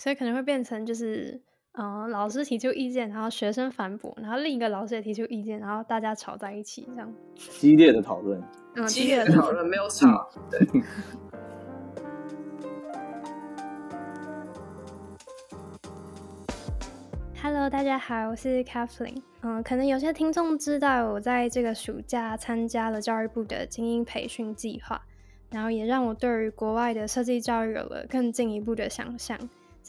[0.00, 8.40] 所以可能会变成就是，嗯，老师提出意见，然后学生反驳，然后另一个老师也提出意见，然后大家吵在一起，这样激烈的讨论，
[8.76, 10.60] 嗯，激烈的讨论没有吵，对。
[17.42, 19.20] Hello，大家好，我是 Kathleen。
[19.42, 25.02] 嗯，可能有些听众知道我在这个暑假参加了教育部的精英培训计划，
[25.50, 29.36] 然后也让我对于国外的设计教育有了更进一步的想象。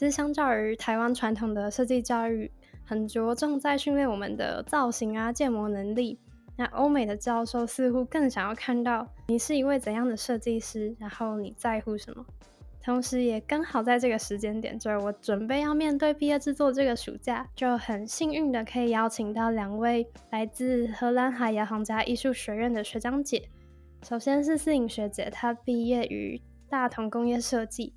[0.00, 2.50] 其实相较于台湾传统的设计教育，
[2.86, 6.18] 很着重在训练我们的造型啊、建模能力。
[6.56, 12.24] 那欧美的教授似乎更想要看到你是一位怎样的设计师，然后你在乎什么。
[12.82, 23.50] 同时，也刚好在这个时间点，就是我准备要面对毕业制作这个暑假，就很幸运的可以邀请到两位来自荷兰海牙皇家艺术学院的学长姐。
[24.02, 27.92] 首先是思颖学姐，她毕业于大同工业设计，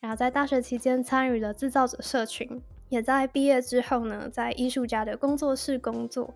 [0.00, 6.32] 然后在大学期间参与了制造者社群，也在毕业之后呢，在艺术家的工作室工作。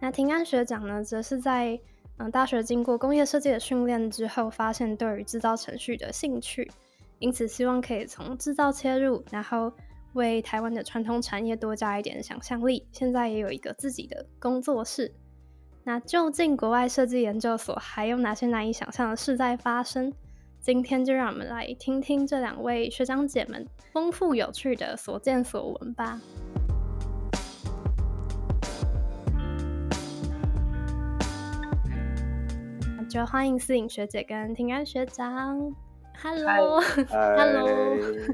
[0.00, 1.80] 那庭安学长呢，则是在
[2.18, 6.70] 嗯大学经过工业设计的训练之后，发现对于制造程序的兴趣。
[7.18, 9.72] 因此，希望可以从制造切入，然后
[10.14, 12.86] 为台湾的传统产业多加一点想象力。
[12.92, 15.12] 现在也有一个自己的工作室。
[15.84, 20.12] 那究竟国外设计研究所还有哪些难以想象的事在发生？
[20.60, 26.20] 今天就让我们来听听这两位学长姐们丰富有趣的所见所闻吧。
[33.08, 35.74] 就欢迎思颖学姐跟庭安学长。
[36.22, 36.80] Hello，Hello，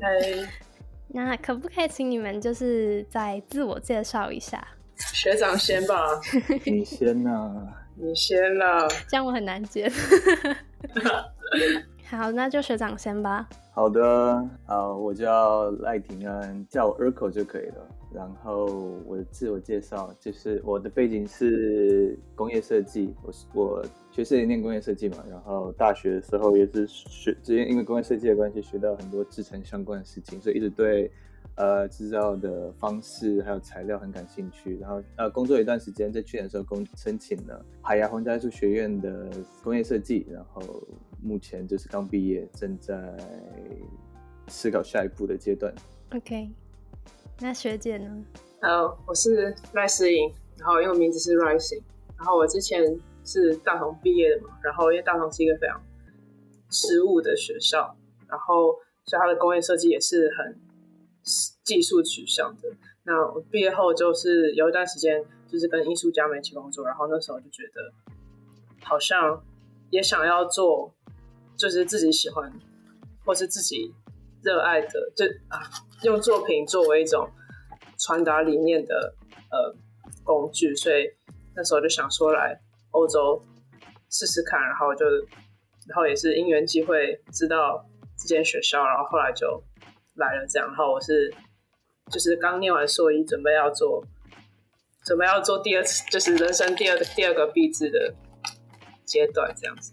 [0.01, 0.49] 嗨。
[1.09, 4.67] 那可不可以请你们就是再自我介绍一下？
[5.15, 6.21] 学长先吧。
[6.67, 7.55] 你先呐。
[7.95, 8.87] 你先啦。
[9.09, 9.91] 这样我很难接。
[12.09, 13.49] 好，那就学长先吧。
[13.73, 17.89] 好的，好，我叫赖廷安，叫我 Erko 就可以了。
[18.15, 18.67] 然后
[19.05, 31.11] 我的自我介绍就是我的背景是工业设计，我是我学设计念工业设计嘛，然后大学的时候也是学，直接因为工业设计的关系学到很多制成相关的事情，所以一直对
[31.57, 34.79] 呃制造的方式还有材料很感兴趣。
[34.79, 39.31] 然后呃工作一段时间，在去年的时候工申请了海牙皇家艺术学院的
[39.63, 40.63] 工业设计，然后
[41.23, 43.17] 目前就是刚毕业，正在
[44.49, 45.75] 思考下一步的阶段。
[46.15, 46.49] OK。
[47.39, 48.25] 那学姐呢？
[48.61, 51.83] 呃，我是赖思颖，然后因为名字是 Rising，
[52.17, 55.79] 然后我之前是大同毕业的嘛，然后因为大同是一个非常
[56.71, 57.95] 实务的学校，
[58.27, 58.73] 然后
[59.05, 60.59] 所以它的工业设计也是很
[61.65, 62.69] 技术取向的。
[63.05, 67.93] 那我毕业后就是有一段时间就是跟艺术家们一起工作，然后那时候就觉得
[68.83, 69.45] 好像
[69.91, 70.95] 也想要做，
[71.57, 72.53] 就是自己喜欢
[73.25, 73.95] 或是自己
[74.43, 75.61] 热爱的，就啊。
[76.03, 77.27] 用作品作为一种
[77.99, 79.15] 传达理念的
[79.51, 79.75] 呃
[80.23, 81.11] 工具，所以
[81.55, 82.61] 那时候就想说来
[82.91, 83.43] 欧洲
[84.11, 85.07] 试试看，然后就
[85.89, 87.89] 然后也是因缘机会知道
[88.19, 89.65] 这间学校，然后后来就
[90.17, 90.69] 来了这样。
[90.69, 91.33] 然后我是
[92.11, 94.05] 就是刚念完硕一，准备要做
[95.05, 98.15] 准备要做第二次，就是人生第二个第二个毕制的
[99.05, 99.93] 阶段这样子。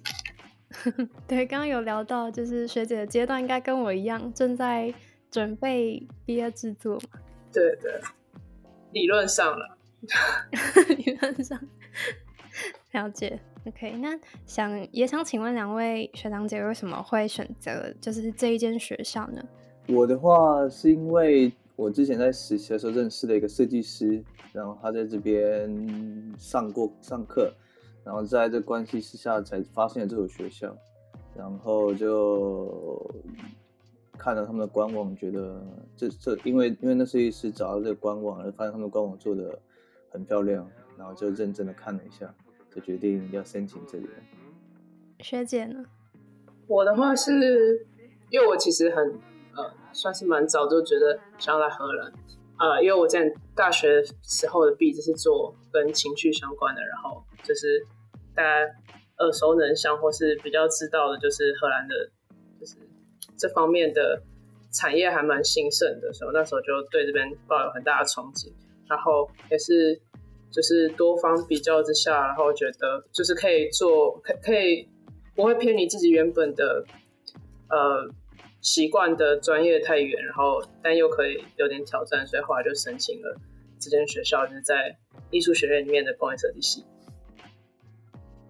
[1.28, 4.94] 对，刚刚有聊到，就是学姐的阶段应该跟我一样，正在。
[5.34, 7.20] 准备毕业制作嘛？
[7.52, 8.00] 对对，
[8.92, 9.76] 理论上了，
[10.96, 11.60] 理论上
[12.92, 13.40] 了解。
[13.66, 19.44] OK，那想也想请问两位学长姐，为什么会选择就是这一间学校呢？
[19.88, 27.54] 我的话是因为我之前在实习的时候认识了一个设计师，然后他在这边上过上课，
[28.04, 30.76] 然后在这关系之下才发现了这所学校，
[31.36, 33.10] 然后就。
[34.16, 35.62] 看了他们的官网，觉得
[35.98, 39.60] 这这因为因为那设计师找到这个官网，而发现他们官网做的
[40.12, 42.34] 很漂亮，然后就认真的看了一下，
[42.74, 44.08] 就决定要申请这里。
[45.20, 45.84] 学姐呢？
[46.68, 47.86] 我的话是
[48.30, 49.20] 因为我其实很
[49.94, 52.12] 算是蛮早就觉得想要来荷兰，
[52.60, 57.86] 呃，因为我在大学时候的毕就是做跟情绪相关的，然后就是
[58.36, 58.70] 大家
[59.20, 62.10] 耳熟能详或是比较知道的，就是荷兰的，
[62.60, 62.78] 就是。
[63.36, 64.22] 这方面的
[64.72, 68.54] 产业还蛮兴盛的，所以那时候就对这边抱有很大的憧憬。
[68.88, 70.00] 然后也是
[70.52, 74.88] 就是多方比较之下，然后觉得就是可以做，可可以
[75.36, 76.86] 不会偏离自己原本的
[77.70, 78.08] 呃
[78.64, 83.40] 习惯的专业太远，然后但又可以有点挑战，所以后来就申请了
[83.78, 84.98] 这间学校，就是在
[85.30, 86.84] 艺术学院里面的工业设计系。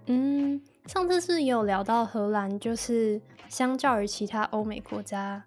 [0.06, 0.62] 嗯。
[0.86, 5.42] 上次是有聊到荷兰，就是相较于其他欧美国家，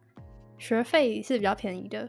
[0.56, 2.08] 学费是比较便宜的。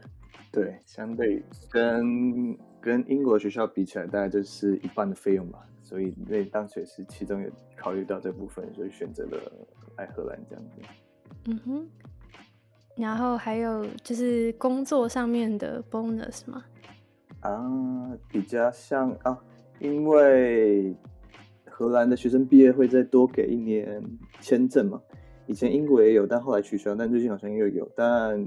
[0.50, 5.58] 对，相对跟跟英国学校比起来，大概就是一半的费用吧。
[5.84, 9.38] 所以那当时也是其中有考虑到这部分，所以选择了
[9.98, 10.80] 来荷兰这样子。
[11.44, 11.88] 嗯哼。
[12.98, 16.64] 然后还有就是工作上面的 bonus 吗？
[17.40, 19.38] 啊，比较像啊，
[19.78, 20.92] 因为
[21.64, 24.02] 荷兰的学生毕业会再多给一年
[24.40, 25.00] 签证嘛。
[25.46, 26.94] 以前英国也有，但后来取消。
[26.96, 28.46] 但最近好像又有，但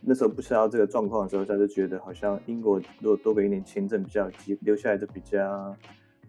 [0.00, 5.76] 那时候不知道这个状况的时候，他就觉得好像英国如果多给一年签证，比较机留下来就比较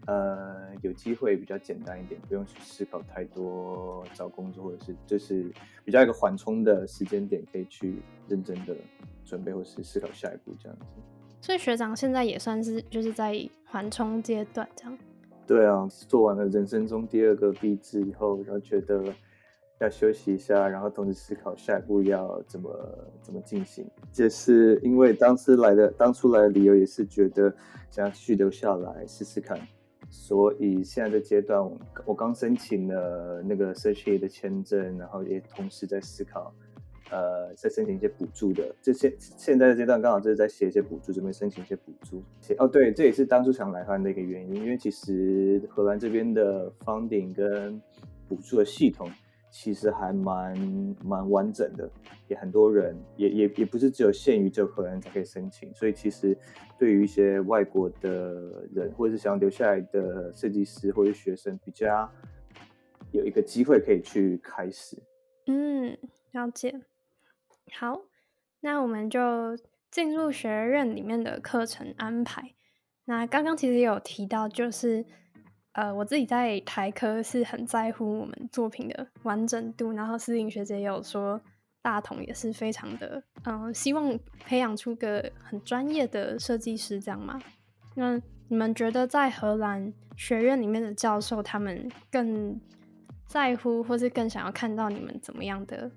[0.06, 5.52] 呃有机会，比较简单一点，不用去思考太多找工作，或者是就是
[5.84, 8.74] 比较一个缓冲的时间点，可以去认真的
[9.24, 10.84] 准备或是思考下一步这样子。
[11.40, 14.98] 所以学长现在也算是就是在缓冲阶段这样。
[15.46, 19.04] 对啊，做完了人生中第二个毕制以后，然后觉得。
[19.82, 22.70] 要休息一下，然后同时思考下一步要怎么
[23.22, 23.90] 怎么进行。
[24.12, 27.50] 这是因为当时来的当初来的理由也是觉得
[27.90, 29.58] 想要继续留下来试试看，
[30.10, 31.58] 所以现在的阶段，
[32.04, 36.52] 我刚申请了那个社企的签证，然后也同时在思考，
[37.10, 38.74] 呃，在申请一些补助的。
[38.82, 42.22] 这些现在的阶段刚好就是在写一些补助，准备申请一些补助。
[42.58, 47.80] 哦，对，这也是当初想来荷兰的一个原因，因为其实荷兰这边的 funding 跟
[48.28, 49.08] 补助的系统。
[49.50, 50.56] 其实还蛮
[51.04, 51.90] 蛮完整的，
[52.28, 56.36] 也很多人，也也也不是只有限于这荷兰才可以申请，所以其实
[56.78, 62.08] 对于一些外国的人，或者是想要留下来的设计师或者学生，比较
[63.10, 64.96] 有一个机会可以去开始。
[65.46, 65.98] 嗯，
[66.30, 66.80] 了解。
[67.72, 68.02] 好，
[68.60, 69.56] 那我们就
[69.90, 72.54] 进入学院里面的课程安排。
[73.04, 75.04] 那刚刚其实有提到，就是。
[75.72, 81.40] 呃，我自己在台科是很在乎我们作品的完整度，然后思颖学姐也有说，
[81.80, 87.40] 大同也是非常的，嗯，希望培养出个很专业的设计师，这样嘛？
[87.94, 92.60] 那你们觉得在荷兰学院里面的教授，他们更
[93.28, 95.88] 在乎，或是更想要看到你们怎么样的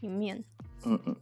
[0.00, 0.42] 一面？
[0.84, 1.16] 嗯嗯，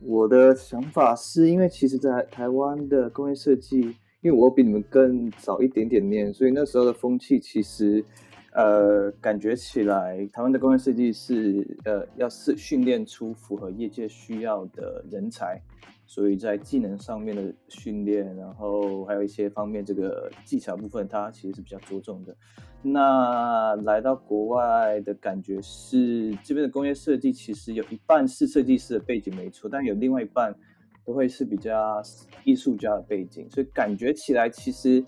[0.00, 3.98] 我的想法是因为其实，在台湾的工业设计。
[4.22, 8.04] 因为我比你们更早一点点念，所以那时候的风气其实，
[8.52, 15.60] 呃，感觉起来台湾的工业设计是呃，要是训练出符合业界需要的人才，
[16.06, 22.32] 所以在技能上面的训练，然后还有一些方面这个技巧部分，它其实是比较着重的。
[22.80, 30.54] 那来到国外的感觉是，这边的工业设计其实有一半是设计师的背景没错，但有另外一半。
[31.04, 32.00] 都会是比较
[32.44, 35.04] 艺术家的背景，所以感觉起来其实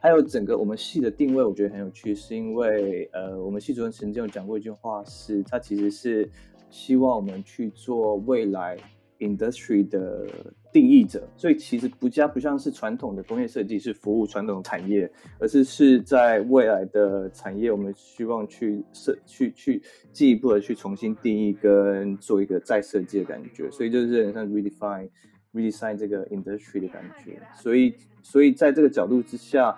[0.00, 6.30] 还有整个我们系的定位，我觉得很有趣，是因为呃，我们系主任曾经有讲过一句话，是他其实是
[6.70, 8.76] 希望我们去做未来
[9.18, 10.28] industry 的
[10.70, 15.10] 定义者，所以其实不加不像是传统的工业设计是服务传统产业，
[15.40, 25.08] 而是是在未来的产业，我们希望去设去去进一步的去重新定义跟做一个再设计的感觉，所以就是很像 redefine。
[25.58, 29.76] Redesign 这个 industry 的感觉，所以所以在这个角度之下，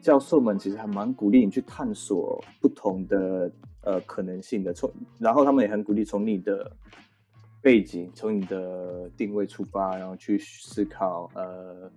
[0.00, 3.50] 教授们其实还蛮鼓励你去探索不同的
[3.82, 6.70] 呃可能性的，从然后他们也很鼓励从你的
[7.62, 11.88] 背景、从你的定位出发，然后去思考呃，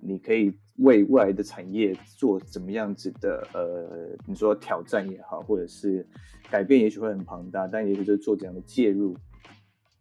[0.00, 6.04] 你可以为未来的产业做怎么样子的呃，你说挑战也好，或者是
[6.50, 9.16] 改变，也许会很庞大，但也许就是做这样的介入。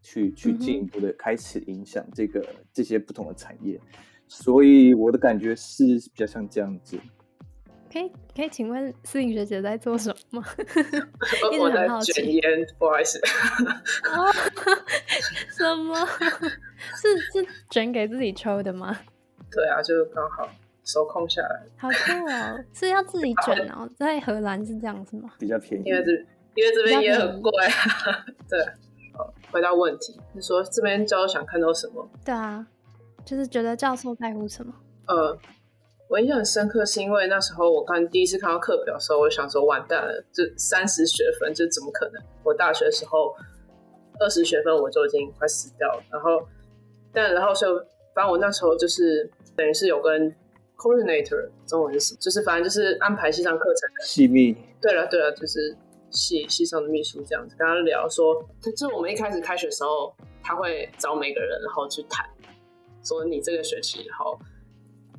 [0.03, 3.79] 去去进一步的开始影响这个这些不同的产业，
[4.27, 6.99] 所以我的感觉是比较像这样子。
[7.91, 10.41] 可以可以请问思颖学姐在做什么？
[11.61, 12.41] 我在卷烟，
[12.79, 13.21] 不好意思。
[15.55, 15.95] 什么？
[16.99, 18.97] 是是卷给自己抽的吗？
[19.51, 20.49] 对啊，就是刚好
[20.83, 21.61] 手空下来。
[21.77, 22.65] 好酷哦！
[22.73, 25.29] 是要自己卷哦，在荷兰是这样子吗？
[25.37, 26.11] 比较便宜，因为这
[26.55, 27.51] 因为这边也很贵。
[28.49, 28.59] 对。
[29.53, 32.09] 回到问题，你说这边教授想看到什么？
[32.25, 32.65] 对啊，
[33.23, 34.73] 就是觉得教授在乎什么？
[35.07, 35.37] 呃，
[36.09, 42.21] 我印象很深刻，是因为那时候我刚第一次看到课表的时候，我想说完蛋了，这三十学分，这怎么可能？
[42.43, 43.35] 我大学的时候
[44.19, 46.03] 二十学分我就已经快死掉了。
[46.11, 46.47] 然后，
[47.13, 47.77] 但然后就
[48.15, 50.35] 反正我那时候就是等于是有跟
[50.77, 52.17] coordinator 中文是什么？
[52.19, 54.57] 就是反正就是安排线上课程的细密。
[54.81, 55.77] 对了对了，就是。
[56.13, 58.41] 系系上的秘书这样子跟他聊说，
[58.75, 62.25] 就我们一开始开学时候，他会找每个人，然后去谈，
[63.03, 64.39] 说你这个学期，然后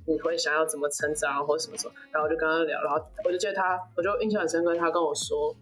[0.07, 5.55] 你会想要怎么成长或什么什么，然后就跟他聊，然后我就记得他，我就印象很深刻，他跟我说，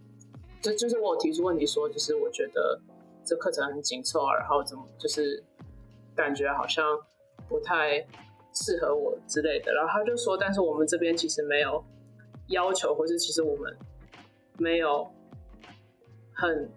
[0.61, 2.79] 就就是我提出问题说，就是我觉得
[3.25, 5.43] 这课程很紧凑啊，然后怎么就是
[6.15, 6.85] 感觉好像
[7.47, 8.05] 不太
[8.53, 9.73] 适合我之类的。
[9.73, 11.83] 然后他就说，但是我们这边其实没有
[12.49, 13.75] 要求，或是其实我们
[14.57, 15.09] 没有
[16.35, 16.69] 很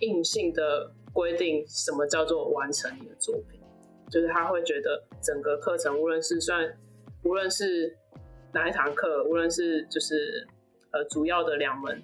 [0.00, 3.60] 硬性的规定什么叫做完成你的作品，
[4.10, 6.76] 就是他会觉得整个课程，无论是算
[7.22, 7.96] 无论是
[8.52, 10.46] 哪一堂课，无论是就是
[10.92, 12.02] 呃主要的两门。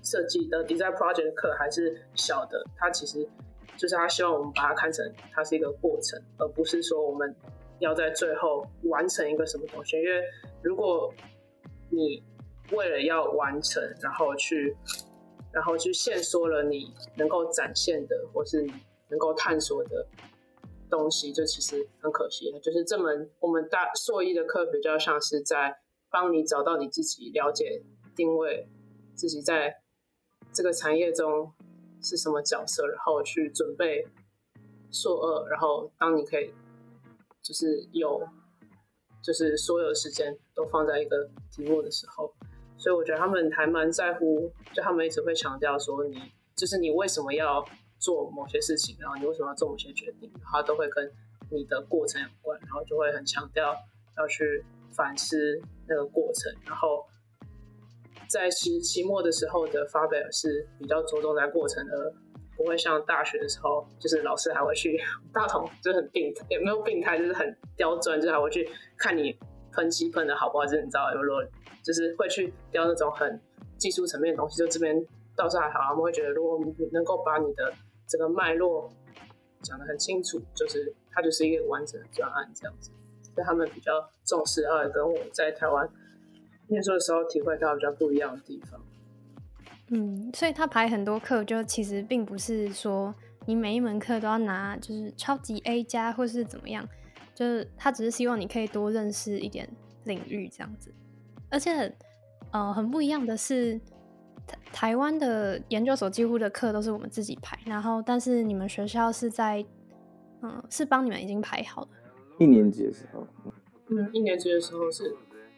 [0.00, 3.28] 设计的 design project 课还是小的，他其实
[3.76, 7.34] 就是他希望我们把它看成它是一个过程，而不是说我们
[7.80, 9.96] 要在最后完成一个什么东西。
[9.96, 10.22] 因为
[10.62, 11.12] 如果
[11.90, 12.22] 你
[12.72, 14.74] 为了要完成，然后去
[15.52, 18.72] 然后去限缩了你能够展现的或是你
[19.08, 20.06] 能够探索的
[20.90, 22.52] 东西，就其实很可惜。
[22.62, 27.82] 就是这门我们大硕一的课比较像是在帮你找到你自己，了解
[28.14, 28.68] 定位
[29.14, 29.82] 自己在。
[30.50, 31.52] 这个产业中
[32.02, 32.86] 是什么角色？
[32.86, 34.08] 然后去准备
[34.90, 36.54] 硕二，然后当你可以
[37.42, 38.26] 就是有
[39.22, 42.32] 就是所有时间都放在一个题目的时候，
[42.78, 47.64] 所以我觉得他们还蛮在乎，就他们一直会强调说你就是你为什么要
[47.98, 51.12] 做某些事情，然后你为什么要做某些决定，然后都会跟
[51.50, 53.76] 你的过程有关，然后就会很强调
[54.16, 54.64] 要去
[54.96, 57.04] 反思那个过程，然后。
[58.28, 62.12] 在期期末的时候的发表是比较着重在过程的，
[62.58, 65.00] 不会像大学的时候，就是老师还会去
[65.32, 68.68] 大同，就很病态，也没有病态，就是很刁钻，就是还会去
[68.98, 69.34] 看你
[69.72, 71.44] 喷漆喷的好不好，就是你知道有落，
[71.82, 73.40] 就是会去雕那种很
[73.76, 74.56] 技术层面的东西。
[74.56, 75.04] 就这边
[75.36, 77.72] 倒是还好，他们会觉得如果你能够把你的
[78.06, 78.90] 这个脉络
[79.62, 82.90] 讲得很清楚，就是它就是一个完整的专案这样子，
[83.34, 83.92] 所以他们比较
[84.24, 85.88] 重视，二跟我在台湾。
[86.70, 88.78] 念书的时候体会到比较不一样的地方。
[89.90, 93.14] 嗯，所以他排很多课，就其实并不是说
[93.46, 96.86] 你每一门课都要拿就是超级 A 加或是怎么样，
[97.38, 99.68] 就是他只是希望你可以多认识一点
[100.02, 100.92] 领域这样子。
[101.48, 101.94] 而且，
[102.50, 103.78] 呃，很不一样的是，
[104.44, 109.64] 台台湾的研究所几乎的课都是我们自己排，然后但是你们学校是在，
[110.42, 111.90] 嗯，是帮你们已经排好的。
[112.40, 113.24] 一年级的时候，
[113.86, 115.14] 嗯，一年级的时候是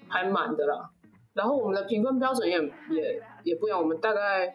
[0.07, 0.91] 排满的啦。
[1.33, 2.59] 然后我们的评分标准也
[2.95, 4.55] 也也不一样，我们大概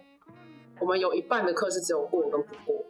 [0.80, 2.86] 我们有一半的课是只有过跟不过，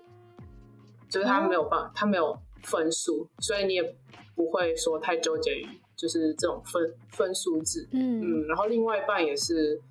[1.07, 3.95] 就是他没有办法，他没有分数，所以你也
[4.35, 7.87] 不会说太纠结于就是这种分分数制。
[7.91, 9.81] 嗯嗯，然后另外一半也是，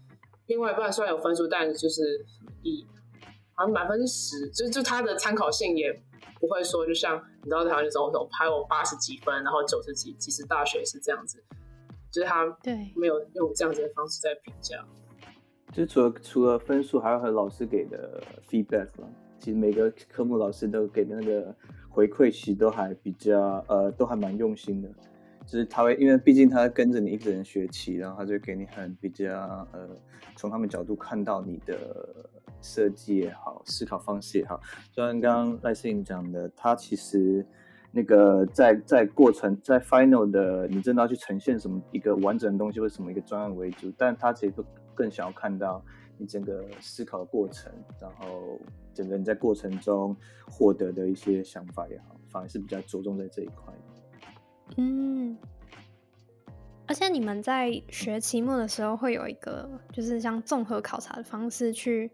[0.47, 2.25] 另外一半虽然有分数，但就是
[2.63, 2.87] 以
[3.55, 5.93] 好像满分是十，就就他的参考性也
[6.39, 11.43] 不会说，就像你知道台湾那种那种排我八十几分，然后九十几，其实大学是这样子。
[12.11, 14.87] 就是他对没有用这样子的方式在评价，
[15.73, 19.13] 就除了除了分数，还有和老师给的 feedback 了。
[19.41, 21.53] 其实每个科目老师都给的那个
[21.95, 24.89] 回馈，其实都还比较呃，都还蛮用心的。
[25.47, 29.33] 就是他会，因为毕竟他跟着你一个人学习，然后他就给你很比较
[29.73, 29.89] 呃，
[30.37, 31.77] 从他们角度看到你的
[32.61, 34.61] 设计也好，思考方式也好。
[34.91, 37.47] 就像刚刚赖思颖讲的，他其实。
[37.97, 44.55] 那个在在过程在 final 的，你真的要去呈现什么一个完整的东西，或什么一个专案为主，但他其实
[44.97, 45.81] 更想要看到
[46.17, 48.59] 你整个思考的过程，然后
[48.93, 50.17] 整个你在过程中
[50.51, 53.75] 获得的一些想法也好，反而是比较着重在这一块。
[54.77, 55.37] 嗯，
[56.87, 62.11] 而且你们在学期末的时候会有一个，就是像综合考察的方式，去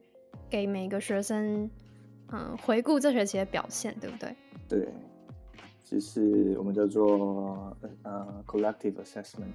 [0.49, 1.71] 给每个学生
[2.33, 4.37] 嗯回顾这学期的表现，对不对？
[4.69, 4.89] 对。
[5.83, 9.51] 就是我们叫做呃 collective assessment，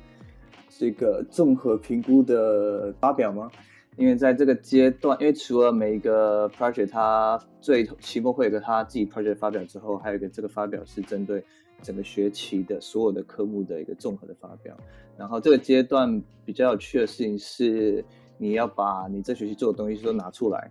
[0.69, 3.49] 是一个综合评估的发表吗？
[3.97, 11.43] 因为在这个阶段，因为除了每一个 project 它最期末会有一个他自己 project 发表之后，还有一个这个发表是针对
[11.81, 14.75] 整个学期的所有的科目的一个综合的发表。
[15.17, 18.03] 然后这个阶段比较有趣的事情是，
[18.37, 20.69] 你要把你这学期做的东西都拿出来。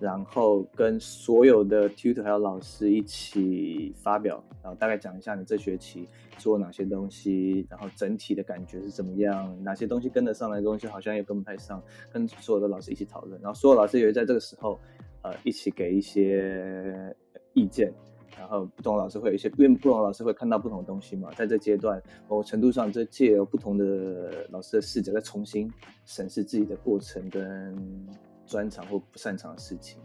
[0.00, 11.82] 然后跟所有的 tutor 还有老师一起发表，然后大概讲一下你这学期做哪些东西，然后整体的感觉是怎么样，哪些东西跟得上来的东西好像也跟不太上，
[12.12, 14.78] 跟所有的老师一起讨论，然后所有老师也会在这个时候，
[15.22, 17.16] 呃，一起给一些
[17.52, 17.92] 意见，
[18.36, 25.72] 然后不同老师会有一些，因为不同老师会看到不同的东西嘛，在这阶段某程度上，这借由不同的老师的视角，再重新
[26.04, 28.06] 审视自己的过程跟。
[28.46, 29.98] 专长或不擅长的事情，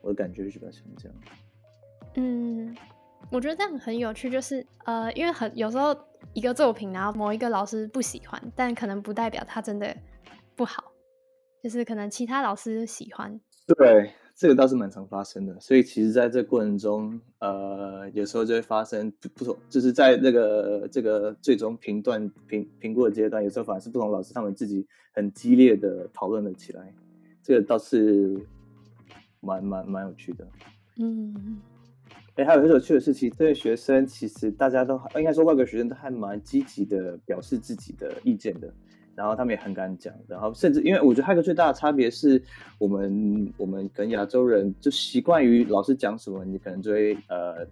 [0.00, 1.18] 我的感觉是比较像这样。
[2.14, 2.76] 嗯，
[3.30, 5.96] 我觉得这样很有趣，就是呃，因为很有时候
[6.32, 9.96] 一个作品，然后某一个老师不喜欢，但可能不代表他真的
[10.56, 10.84] 不好，
[11.62, 13.38] 就是可能其他老师喜欢。
[13.66, 15.60] 对，这个倒是蛮常发生的。
[15.60, 26.94] 所以其实在这过程中，呃，有时候就会发生不同，就是在那个这个最终评断评评估的阶段，有时候反而是不同老师他们自己很激烈的讨论了起来。
[27.48, 28.38] 这个倒是
[29.40, 30.46] 蛮蛮蛮有趣的。
[31.00, 31.58] 嗯。
[32.34, 38.72] 哎，还有很有趣的事情，这些学生其实大家都应该说外国学生都还蛮积极的表示自己的意见的，
[39.16, 42.40] 然后他们也很敢讲，然后甚至因为我觉得还有一个最大的差别是
[42.78, 47.66] 我们我们跟亚洲人就习惯于老师讲什么，你可能就会呃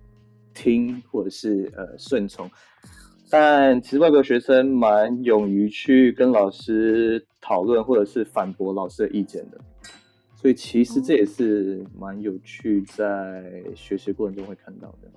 [0.52, 2.50] 听或者是呃顺从，
[3.30, 9.58] 但其实外国学生蛮勇于去跟老师讨论或者是反驳老师的意见的。
[10.34, 15.08] 所以其实这也是蛮有趣，在学习过程中会看到的。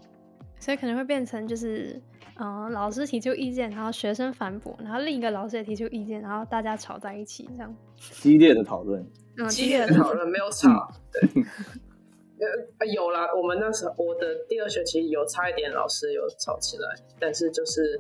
[0.60, 2.02] 所以可能会变成就是，
[2.40, 9.06] 嗯，老师提出意见，然后学生反驳，然后另一个老师也提出意见，然后大家吵在一起，这样激烈的讨论。
[9.38, 10.92] 嗯，激烈的讨论没有吵。
[11.12, 11.22] 对，
[12.80, 18.00] 呃，有啦，我们那时候我的第二学期有差一点，老师有吵起来，但是就是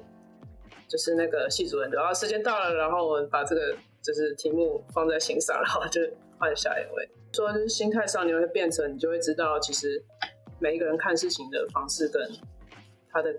[0.87, 6.01] 就是那个系主任，然后时间到了，然后我们把这个就是题目放在心上，然后就
[6.37, 7.09] 换下一位。
[7.31, 10.03] 说就是心态上，你会变成，你就会知道，其实
[10.59, 12.21] 每一个人看事情的方式跟
[13.11, 13.35] 他的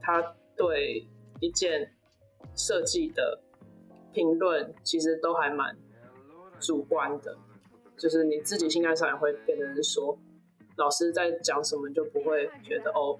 [0.00, 1.06] 他对
[1.40, 1.94] 一件
[2.54, 3.40] 设计的
[4.12, 5.76] 评论，其实都还蛮
[6.58, 7.36] 主观的。
[7.96, 10.18] 就是你自己心态上也会变成是说，
[10.76, 13.16] 老师在讲什么，就不会觉得哦，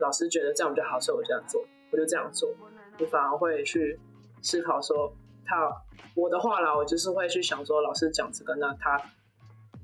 [0.00, 2.54] 老师觉得这样比较好，所以我这样做，我就这样做。
[2.98, 3.98] 你反而会去
[4.42, 5.10] 思考说，
[5.46, 5.70] 他
[6.14, 9.00] 我的话啦，我就是会去想说，老师讲这个，那他。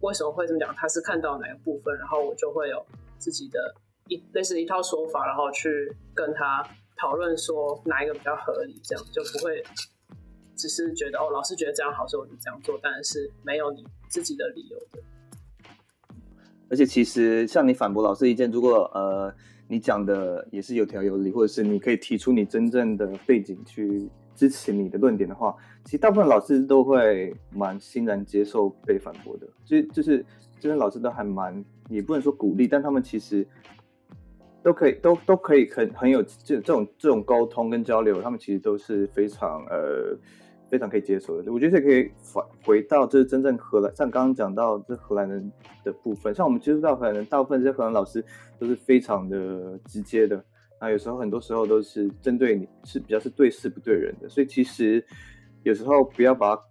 [0.01, 0.75] 为什么会这么讲？
[0.75, 2.85] 他是看到哪个部分，然后我就会有
[3.19, 3.73] 自己的
[4.09, 6.61] 一类似一套说法，然后去跟他
[6.97, 9.63] 讨论说哪一个比较合理，这样就不会
[10.57, 14.99] 只是觉得哦，老师觉得这样好，所以我就这样做，但是没有你自己的理由的。
[16.69, 19.33] 而且其实像你反驳老师意见，如果呃
[19.69, 24.11] 你讲的也是有条有理，或者是你可以提出你真正的背景去。
[24.35, 29.47] 支持你的论点的话，其实大部分老师都会蛮欣然接受被反驳的。
[29.65, 30.25] 就就是
[30.59, 33.47] 这边老师都还蛮，也不能说鼓励，但他们其实
[34.63, 40.17] 都可以，都都可以很很有这这种这种沟通跟交流，他们其实都是非常呃
[40.71, 41.53] 非常可以接受的。
[41.53, 45.53] 我觉得这可以反回到这是真正荷兰，像刚刚讲到这荷兰人
[45.85, 48.25] 的部分，像我们接触到荷兰人，大部分这些荷兰老师
[48.59, 50.45] 都是非常的直接的。
[50.83, 55.07] 那有时候很多时候都是针对你是比较是对事不对人的，所以其实
[55.63, 56.63] 有时候不要把它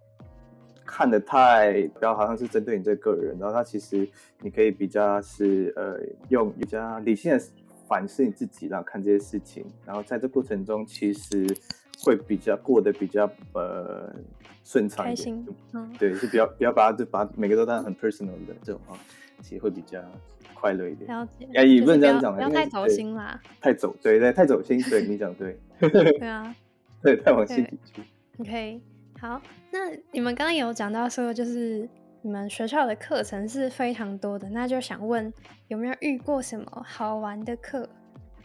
[0.84, 4.06] 看得太，不要好像是针对你这个人，然后他其实
[4.42, 5.98] 你可以比较是呃
[6.28, 7.42] 用比较理性的
[7.88, 11.46] 反思你自己，然后看这些事情，然后在这过程中其实
[12.04, 14.14] 会比较过得比较呃
[14.62, 18.94] 顺畅一点，嗯，对，就不要不要把它就把每个都当很 personal 的这种话，
[19.40, 19.98] 其实会比较。
[20.62, 21.48] 快乐一点，了解。
[21.54, 23.40] 哎，也不能这样讲，不要太走心啦。
[23.60, 24.80] 太走，对对，太走心。
[24.82, 25.58] 对你讲对。
[25.90, 26.54] 对啊。
[27.02, 28.00] 对，太往心里去。
[28.38, 28.80] OK，
[29.18, 29.42] 好。
[29.72, 31.88] 那你们刚刚有讲到说，就是
[32.22, 35.32] 你们学校的课程是非常多的，那就想问
[35.66, 37.88] 有没有遇过什么好玩的课？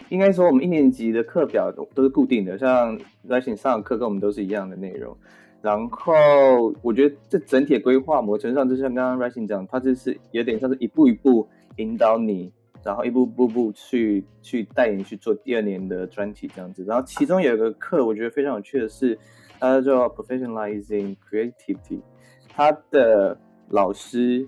[0.09, 5.15] 应该说，我们一年级的课表都都是固定的，像 Rising 上的课跟我们都是一样的内容。
[5.61, 11.47] 然后我觉得这整体规划某程度上，就像刚刚 Rising 讲，它就是有点像是一步一步。
[11.77, 12.51] 引导你，
[12.83, 16.83] 然后一步步步去去带你去做第二年的专题这样子。
[16.83, 19.17] 然后其中有一个课，我觉得非常有趣的是，
[19.59, 22.01] 它叫 Professionalizing Creativity。
[22.49, 23.37] 他的
[23.69, 24.47] 老师，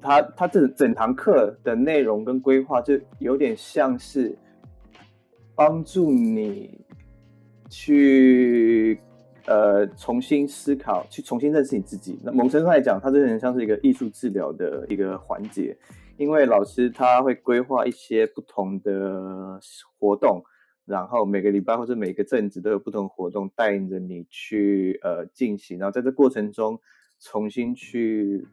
[0.00, 4.34] 他他这整堂课的内容跟规划，就有点像是
[5.54, 6.80] 帮助你
[7.68, 8.98] 去
[9.44, 12.18] 呃重新思考，去重新认识你自己。
[12.24, 15.76] 那某程度来讲，它就很像是一个艺术治疗的一个环节。
[16.16, 19.58] 因为老师他会规划一些不同的
[19.98, 20.44] 活动，
[20.84, 26.78] 然后每个礼拜或者每个阵子都有不同活动带领着你去呃进行，然后在这过程中
[27.18, 28.46] 重新去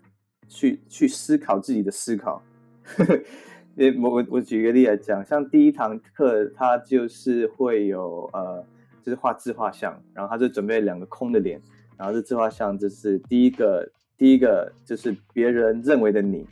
[0.48, 2.42] 去去思考自己的思考。
[4.02, 8.66] 我我我举个例来讲，像第一堂课，它就是会有呃
[9.04, 11.62] 就是画自画像，然后他就准备两个空的脸，
[11.98, 16.48] 然后这自画像就是第一个第一个就是别人认为的你。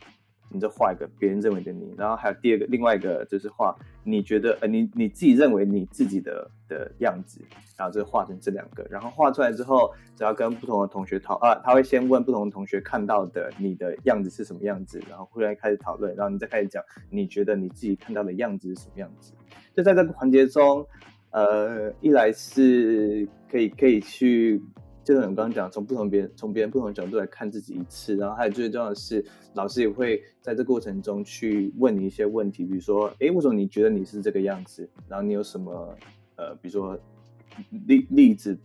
[0.50, 7.42] 你就画一个别人认为的你，然后还有第二个，另外一个就是画你觉得呃你你自己认为你自己的的样子，
[7.78, 19.34] 然后就画成这两个，然后画出来之后，只要跟不同的同学讨啊，他会先问不同的同学看到的你的样子是什么样子，然后忽然开始讨论，然后你再开始讲你觉得你自己看到的样子是什么样子。
[19.76, 20.86] 就在这个环节中，
[21.32, 24.62] 呃，一来是可以可以去。
[25.08, 34.90] 就像我刚刚讲，从不同别人从别人不同的角度来看自己一次，然后还有最重要的是，老师也会在这过程中去问你一些问题，比如说，哎，为什么你觉得你是这个样子？
[35.08, 35.96] 然后你有什么
[36.36, 37.00] 呃，比如说
[37.88, 38.58] 例例子。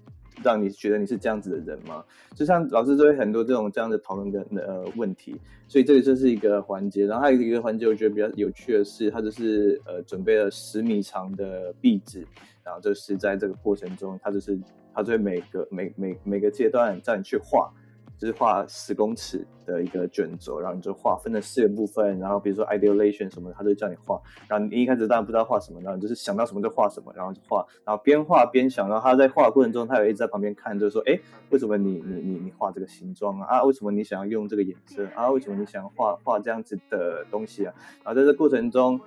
[0.43, 2.03] 让你觉得你是这样子的人吗？
[2.35, 5.37] 就像老师都会很多这种这样的讨论的呃问题，
[5.69, 7.05] 所以这个就是一个环节。
[7.05, 12.27] 然后还有一个环节，我觉得比较有趣的是，他就是呃准备了十米长的壁纸，
[12.65, 14.59] 然后就是在这个过程中，他就是
[14.95, 17.71] 他就会每个每每每个阶段叫你去画。
[18.19, 24.21] 就是画十公尺的一个卷轴，然后你就画分成四个部分，然后比如说 ideation 什么，他就叫你画。
[24.47, 27.67] 然后你一开始当然不知道画什么，然后就是想到什么就画什么，然后就画。
[27.85, 31.19] 然后边画边想，然后他在画的过程中，他有一直在旁边看，就是说，哎，
[31.51, 33.47] 为什么你你你你画这个形状啊？
[33.57, 35.29] 啊，为什么你想要用这个颜色啊？
[35.29, 37.75] 为什么你想要画画这样子的东西啊？
[38.05, 39.01] 然后在这过程中。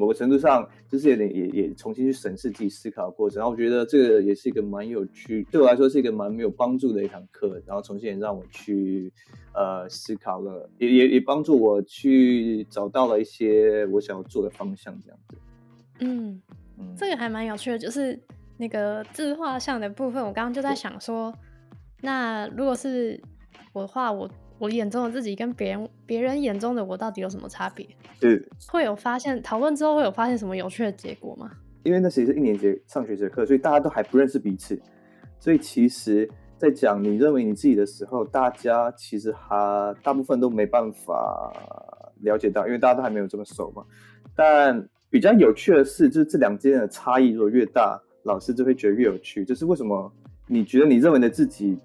[0.00, 9.12] 某个程度上，就是有点也也重新去审视自己思考的过程，然后我觉得这个也是一个蛮有趣，对我来说是一个蛮没有帮助的一堂课，然后重新也让我去
[9.52, 15.36] 呃思考了，也也也帮助我去找到了一些我想要做的方向，这样子。
[15.98, 16.40] 嗯，
[16.96, 18.18] 这个还蛮有趣的，就是
[18.56, 21.34] 那个自画像的部分，我刚刚就在想说，
[22.00, 23.20] 那如果是
[23.74, 24.26] 我画我。
[24.60, 27.86] 我眼中的自己跟别人别人眼中的我到底有什么差别？
[28.20, 31.50] 是会有发现讨论之后会有发现什么有趣的结果吗？
[31.82, 34.78] 因为那其实是一年级上学期的课，所以大家都还不认识彼此，
[35.38, 41.50] 所以其实，在讲你认为你自己的时候，大家其实还大部分都没办法
[42.20, 43.82] 了解到，因为大家都还没有这么熟嘛。
[44.36, 49.42] 但比较有趣的是，就是这两间的差异如果越大，老师就会觉得越有趣。
[49.42, 50.12] 就是为什么
[50.46, 51.78] 你觉得你认为的自己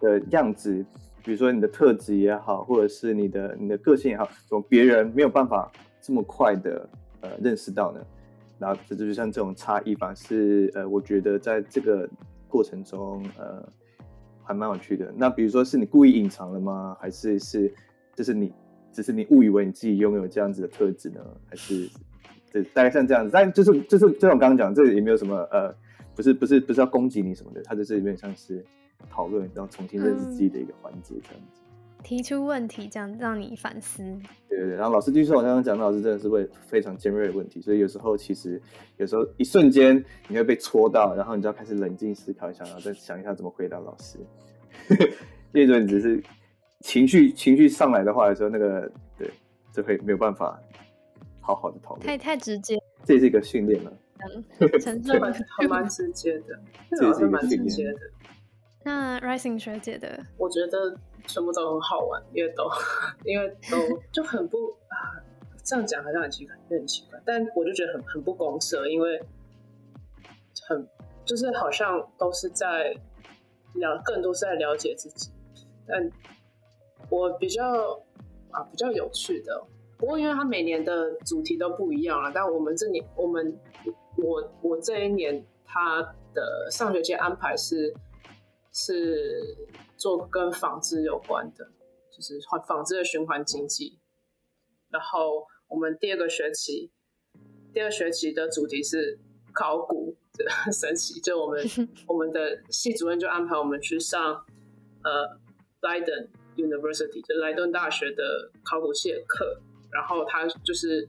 [0.00, 0.86] 的样子？
[1.22, 6.88] 比如说你的特质也好，或者是你的你的个性也好，怎么别人没有办法这么快的
[7.20, 8.00] 呃认识到呢？
[8.58, 12.08] 然后这就像这种差异吧，是呃，我觉得在这个
[12.48, 13.66] 过程中呃
[14.42, 15.12] 还蛮有趣的。
[15.16, 16.96] 那比如说是你故意隐藏了吗？
[17.00, 17.72] 还是是
[18.14, 18.52] 就是你
[18.92, 21.20] 只是你误以为你自己拥有这样子的特质呢？
[21.48, 21.88] 还是
[22.52, 23.30] 对大概像这样子？
[23.32, 25.74] 但就是就是就像我刚刚讲，这也没有什么呃，
[26.14, 28.64] 不是不是不是要攻击你什么的，它就是有点像是。
[29.08, 31.60] 讨论，然后重新认识自己的一个环节，这样子
[32.02, 34.02] 提出问题，这样让你反思。
[34.48, 38.60] 对对对，然后老师就是我刚刚讲，老师真的是会非常尖锐的问题，所以有时候其实
[38.96, 44.18] 有时候一瞬间你会被戳到，然后你就要开始冷静思考一下，然后再想一下怎么回答老师。
[45.52, 46.22] 因为你只是
[46.80, 49.30] 情绪情绪上来的话的时候，那个对
[49.72, 50.58] 就会没有办法
[51.40, 53.92] 好好的讨论，太太直接，这也是一个训练了。
[54.20, 54.44] 嗯，
[54.80, 55.12] 承受
[55.58, 56.58] 还蛮直接的，
[56.96, 57.98] 这也是蛮直接的。
[58.82, 62.64] 那 Rising 学姐的，我觉得全部都很好玩，因为都
[63.24, 63.76] 因为都
[64.10, 64.56] 就很不
[64.88, 65.20] 啊，
[65.62, 69.22] 这样讲好像很奇怪，很奇怪，但我就觉得很很不公社，因为
[70.66, 70.88] 很
[71.26, 72.96] 就是好像都是在
[73.74, 75.30] 了，更多是在了解自己。
[75.86, 76.10] 但
[77.10, 78.02] 我比较
[78.50, 79.62] 啊比较有趣的，
[79.98, 83.58] 不过因为他每年的主题都不一样了，但我们这年我们
[84.16, 86.00] 我我这一年他
[86.32, 87.94] 的上学期安排是。
[88.72, 89.56] 是
[89.96, 91.70] 做跟纺织有关的，
[92.10, 93.98] 就是纺织的循环经济。
[94.90, 96.90] 然后我们第二个学期，
[97.72, 99.18] 第二学期的主题是
[99.52, 100.16] 考古，
[100.72, 101.20] 神奇！
[101.20, 101.64] 就我们
[102.06, 104.44] 我们的系主任就安排我们去上
[105.04, 105.38] 呃
[105.80, 109.60] 莱顿 University，就莱顿大学的考古系的课。
[109.92, 111.08] 然后他就是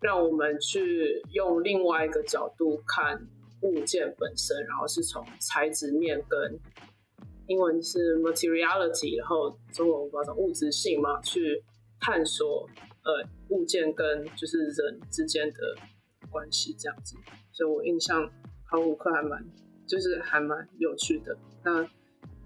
[0.00, 3.26] 让我们去用另外一个角度看。
[3.62, 6.58] 物件本身，然后是从材质面跟
[7.46, 11.64] 英文是 materiality，然后中文我不知道什么物质性嘛，去
[12.00, 12.68] 探索
[13.02, 15.58] 呃物件跟就是人之间的
[16.30, 17.16] 关系这样子。
[17.52, 18.30] 所以我印象
[18.70, 19.44] 考古课还蛮
[19.86, 21.36] 就是还蛮有趣的。
[21.64, 21.84] 那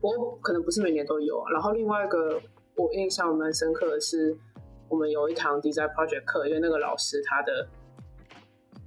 [0.01, 1.51] 我可能不是每年都有啊。
[1.53, 2.41] 然后另外一个
[2.77, 4.37] 我印象蛮深刻的是，
[4.89, 7.69] 我们有一堂 design project 课，因为那个老师他的。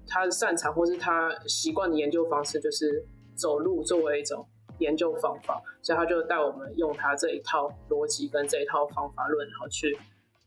[0.08, 4.48] 他擅长或是他习惯的研究方式就是走路作为一种
[4.80, 9.98] 研究方法，所以他就带我们用他这一套逻辑跟这一套方法论，然后去，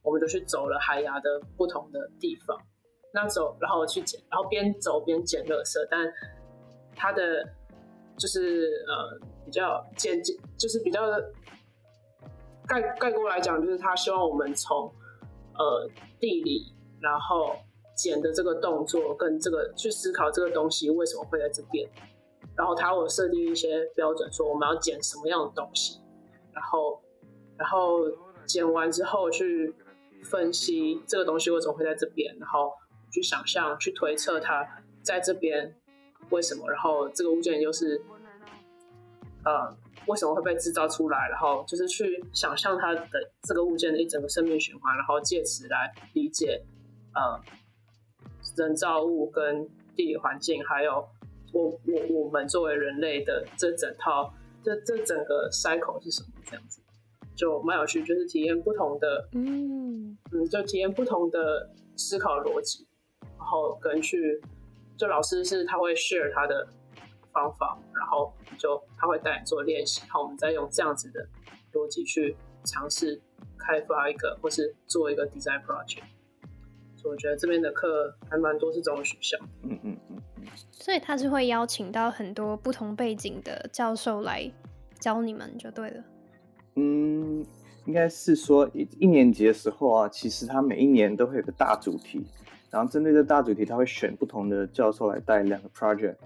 [0.02, 2.56] 我们就去走了海牙的不同的地方。
[3.12, 5.86] 那走，然后去捡，然后边走边捡垃圾。
[5.90, 6.12] 但
[6.94, 7.42] 他的
[8.16, 11.00] 就是呃比较简洁，就是比较
[12.66, 14.92] 概概括来讲，就是他希望我们从
[15.54, 15.90] 呃
[16.20, 17.56] 地理，然后。
[17.98, 21.90] 剪的这个动作跟这个去思考这个东西为什么会在这边，
[22.56, 26.00] 然后他有设定一些标准，说我们要剪什么样的东西，
[26.52, 27.02] 然后
[27.56, 28.04] 然后
[28.46, 29.74] 剪完之后去
[30.22, 32.70] 分析这个东西为什么会在这边，然后
[33.10, 34.64] 去想象去推测它
[35.02, 35.74] 在这边
[36.30, 38.00] 为什么，然后这个物件又是
[39.44, 43.08] 呃为什么会被制造出来，然后就是去想象它的
[43.42, 46.62] 这个物件的一整个生命循环，然后借此来理解
[47.14, 47.40] 呃
[48.58, 51.08] 人造物跟地理环境，还有
[51.52, 56.82] 我我我们作为人类的这整套这这整个 cycle 是什么这样子，
[57.34, 62.86] 就蛮有趣，就是体验不同的嗯嗯，就体验不同的思考逻辑，
[63.38, 64.40] 然后跟去
[64.96, 66.68] 就老师是他会 share 他的。
[67.30, 71.24] 方法，然后就他会带你做练习，然后我们再用这样子的
[71.72, 73.20] 逻辑去尝试
[73.56, 76.02] 开发一个，或是做一个 design project。
[77.00, 79.38] 所以我觉得这边的课还蛮多是这种学校。
[79.62, 80.46] 嗯嗯嗯嗯。
[80.72, 84.50] 所以他是会邀请到很多不同背景的教授来
[84.98, 86.02] 教你们，就对了。
[86.74, 87.44] 嗯，
[87.86, 92.26] 应该是说一一年级的时候啊，其实他每一年都会有个大主题，
[92.70, 96.16] 然后针对这大主题，他会选不同的教授来带两个 project。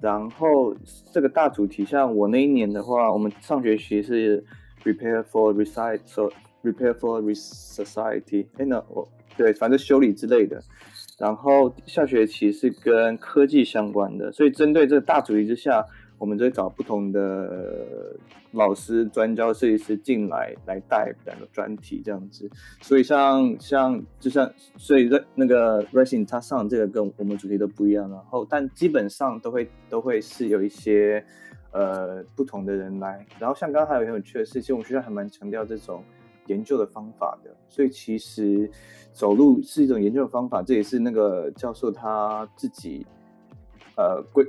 [0.00, 0.74] 然后
[1.12, 4.44] 这个大主题，像我那一年的话，我们上学期是
[4.82, 6.32] repair for r e c i t e
[6.64, 10.62] repair for society，哎那我对，反正修理之类的。
[11.18, 15.84] 然后下学期是跟科技相关的，所以针对这个大主题之下。
[16.18, 18.16] 我们就会找不同的
[18.52, 22.48] 老师、专教设计师进来来带两个专题这样子，
[22.80, 31.24] 所以像像就像所以那个 Racing 他上这个跟我们主题都不一样，然后但基本上都会都会是有一些
[31.72, 36.04] 呃不同的人来，然后像刚刚还有很有趣的事情，我们学校还蛮强调这种
[36.46, 38.70] 研究的方法的，所以其实
[39.12, 43.06] 走路是一种研究的方法，这也是那个教授他自己
[43.96, 44.46] 呃规。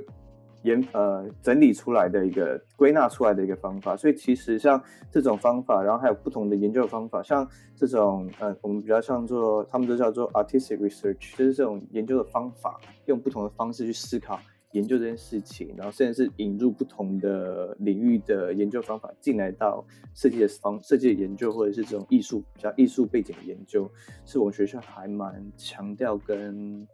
[0.64, 14.40] 研呃整理出来的一个归纳出来的一个方法，所以其实像这种方法，然后还有不同的研究方法，像这种呃我们比较像做，他们都叫做 artistic research，就是这种研究的方法，用不同的方式去思考
[14.74, 19.84] 研究这件事情，然后甚至是引入不同的领域的研究方法进来到
[20.14, 23.90] 设计的方设计的研究，或者是这种艺术比较艺术背景的研究，
[24.24, 26.86] 是我们学校还蛮强调跟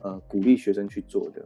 [0.00, 1.44] 呃鼓励学生去做的，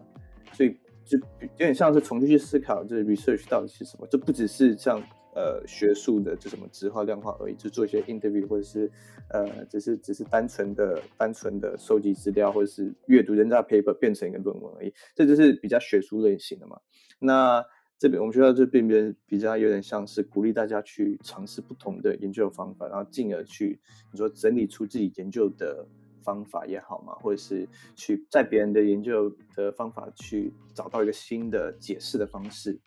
[0.53, 0.77] 所以。
[1.09, 4.07] 就有点像是重新去思考，这 research 到底是什么？
[4.11, 5.03] 这不只是像
[5.39, 8.91] 呃学术的就什么质化量化而已，就做一些 interview 或者是
[9.31, 16.81] 呃只是只是单纯的单纯的收集资料或者是阅读人家 paper 变成一个论文而已，这就是比较学术类型的嘛。
[17.21, 17.65] 那
[17.99, 23.81] 这边我们学校这边边比较有点像是鼓励大家去尝试不同的研究方法，然后进而去
[24.13, 25.87] 你说整理出自己研究的。
[26.21, 32.79] 方法也好嘛，或者是去在别人的研究的方法去找到一个新的解释的方式，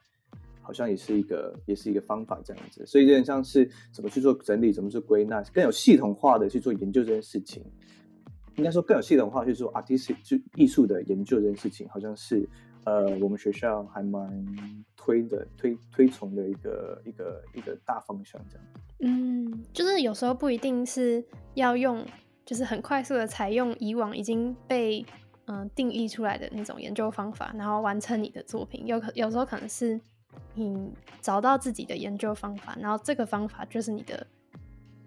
[0.71, 2.85] 好像也是一个也是一个方法这样子。
[2.85, 7.61] 所以有点像是怎么去做整理，怎么去归纳，更有系统化的去做研究这件事情。
[8.55, 12.47] 应该说更有系统化去做 artistic 就艺术的研究这件事情，好像是
[12.85, 14.45] 呃我们学校还蛮
[14.95, 18.65] 推的推推崇的一个一个一个大方向这样。
[19.01, 21.23] 嗯，就是有时候不一定是
[21.55, 22.05] 要用。
[22.43, 25.05] 就是很快速的采用以往已经被
[25.45, 28.85] 嗯定义出来的那种研究方法，然后完成你的作品。
[28.85, 29.97] 有可有时候可能是
[30.53, 30.91] 你
[31.21, 34.27] 找到自己的研究方法，然后这个方法就是你的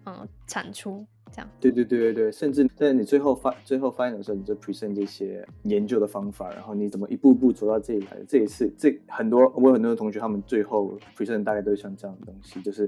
[0.05, 1.05] 嗯产出。
[1.31, 1.49] 这样。
[1.59, 8.25] 对对对对对，甚至在你最后发最后发言的时候，你就 present 这些研究的方法，然后你怎么一步步走到这里来的。
[8.25, 12.83] 这也是这很多我有很多的同学，他们最后 present 大概都是像这样的东西，就是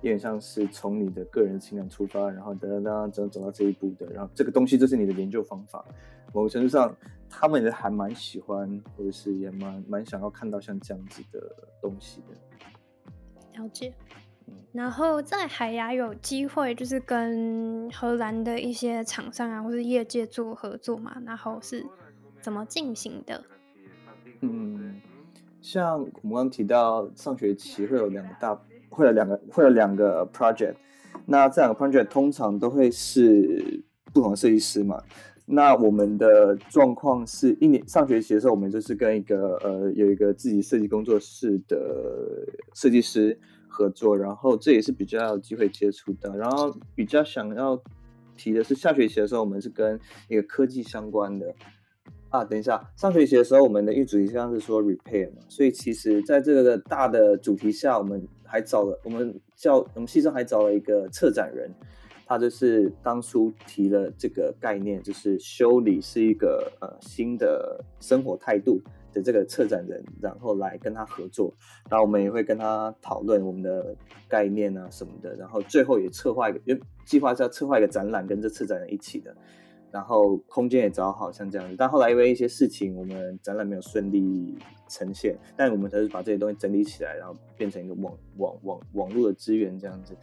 [0.00, 5.84] 有点像是从你的个人情感出发，然后等等等怎么走到这一步的，然后这个东西就是你的研究方法。
[6.32, 6.92] 某个程度上，
[7.36, 11.40] 他们也还蛮喜欢，或者是也蛮蛮想要看到像这样子的
[11.82, 13.60] 东西的。
[13.60, 13.92] 了解。
[14.72, 21.16] 然后在海牙有机会，就是跟荷兰的一些厂商啊，或是业界做合作嘛。
[21.24, 21.84] 然后是
[22.40, 23.42] 怎么进行的？
[24.40, 25.00] 嗯，
[25.60, 28.54] 像我们刚提到，上学期会有两个大，
[28.90, 30.74] 会有两个会有两个 project。
[31.26, 35.02] 那这两个 project 通常都会是不同的设计师嘛。
[35.46, 43.38] 那我们的状况是一年上学期的时候，我们就是跟一个呃有一个自己设计工作室的设计师。
[43.76, 46.36] 合作，然后这也是比较有机会接触的。
[46.36, 47.76] 然后比较想要
[48.36, 51.52] 提的是，下学期的时候我们是跟一个科技相关的
[52.28, 52.44] 啊。
[52.44, 61.68] 等一下，上学期的时候我们的一主题像是说 repair 嘛，所以其实在这个大的主题下，我们还找了我们叫我们系上还找了一个策展人，
[62.26, 68.80] 他就是当初提了这个概念，就是修理是一个呃新的生活态度。
[69.14, 71.54] 的这个策展人，然后来跟他合作，
[71.88, 73.94] 然后我们也会跟他讨论我们的
[74.26, 79.32] 概念啊什么的，然后最后也策划一个，因为计划是要策划一个展览，跟这策展人一起的，
[79.92, 81.76] 然后空间也找好，像这样子。
[81.78, 84.58] 但后来因为一些事情，我们展览没有顺利
[84.88, 90.16] 呈现，但我们还是把这些东西整理起来，然后变成一个网网网网络的资源这样子。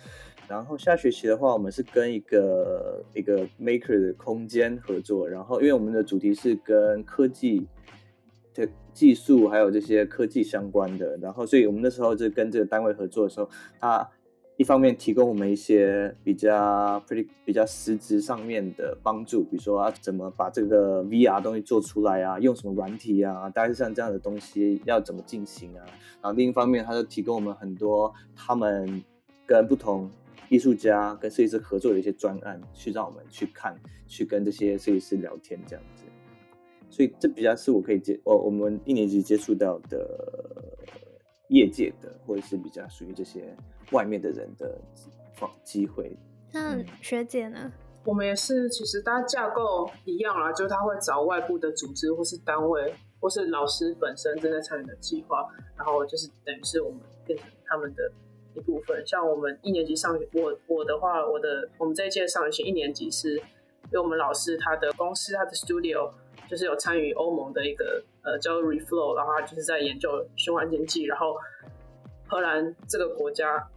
[0.51, 7.65] 然后下学期的话，我们是跟一个一个 maker 的空间合作，然后因为我们的主题是跟科技
[8.53, 14.05] 的技术还有这些科技相关的，然后所以我们那时候就跟这个单位合作的时候，他
[14.57, 25.85] 一方面提供我们一些比较 pretty 比较实质上面的帮助，比如说啊怎么把这个 VR 东西做出来啊，用什么软体啊，大概是像这样的东西要怎么进行啊，
[26.21, 29.01] 然后另一方面他就提供我们很多他们
[29.45, 30.11] 跟不同。
[30.51, 33.73] 艺术家跟设计师合作的一些专案，去让我们去看，
[34.05, 36.03] 去跟这些设计师聊天这样子，
[36.89, 39.97] 所以这比较是我可以接，哦，我们一年级接触到的
[41.47, 43.55] 业界的，或者是比较属于这些
[43.93, 44.77] 外面的人的
[45.35, 46.17] 访机会。
[46.51, 47.71] 那学姐呢？
[48.03, 58.11] 我们也是，其实大家架构一样啦，就是他会找外部的组织或是单位，或是老师本身正在参与的计划，然后就是等于是我们变成他们的。
[58.53, 66.11] 一部分像我们一年级上学，我我的话，我的我们这一届上学期一年级是，因为我们老师他的公司他的 studio
[66.49, 71.35] 就是有参与欧盟的一个呃叫 reflow，然后他就是在研究循环经济，然后
[72.27, 73.67] 荷兰这个国家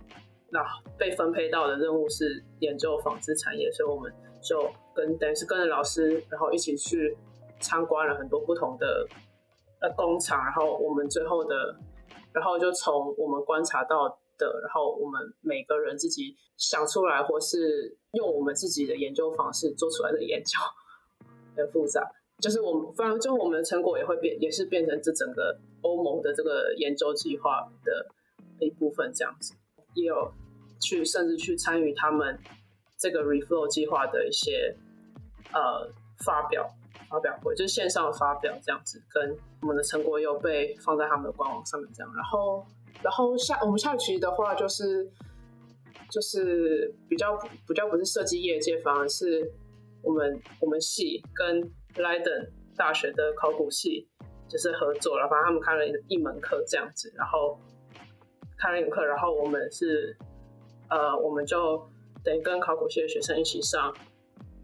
[0.50, 0.64] 那
[0.98, 7.16] 被分配到的任务是研究纺织产业，所以我们就跟等于是跟着老师，然后一起去
[7.60, 9.06] 参观了很多不同的
[9.96, 11.76] 工厂，然后我们最后的，
[12.32, 14.18] 然后就从我们观察到。
[14.38, 20.58] 的，然后我们每个人自己想出来，或是用我们自己的研究方式做出来的研究，
[21.56, 22.10] 很复杂。
[22.38, 28.06] 就是我们，反正就我们的成果也会变，也是变成这整个欧盟的这个研究计划的
[28.58, 29.54] 一部分，这样子。
[29.94, 30.32] 也有
[30.80, 32.38] 去，甚至去参与他们
[32.98, 34.76] 这个 reflow 计划的一些
[35.52, 35.88] 呃
[36.24, 36.68] 发表
[37.08, 42.66] 发表会，就是线上发表这样子，跟我们的成果又被放在他们的官网上面这样，然后。
[43.02, 45.10] 然后下我们下期的话，就是
[46.10, 49.52] 就是比较比较不是设计业界，反而是
[50.02, 51.62] 我们我们系跟
[51.96, 54.08] Leiden 大学的考古系
[54.48, 57.58] 就是合作了，反正他们开了一门课这样子，然后
[58.56, 60.16] 开了一门课，然后我们是
[60.88, 61.86] 呃我们就
[62.22, 63.94] 等于跟考古系的学生一起上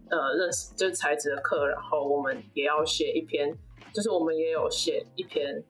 [0.09, 3.55] 呃认识就是材质的课，然后我们也要写一篇，
[3.93, 5.63] 就是我们也有写一篇。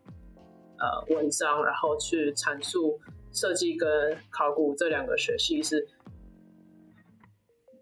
[0.81, 2.99] 呃，文章，然后去阐述
[3.31, 5.87] 设计跟考古这两个学系是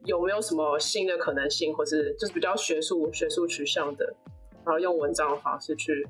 [0.04, 4.04] 有没有什么新的可能性，或是就是比较学术学术取向的，
[4.64, 6.08] 然后用文章的方式去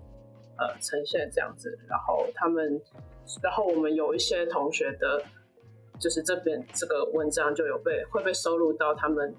[0.56, 1.78] 呃呈现这样子。
[1.86, 2.80] 然后他们，
[3.42, 5.22] 然后我们有一些同学的，
[6.00, 9.34] 就是这边这个文章就有被会被收录到他们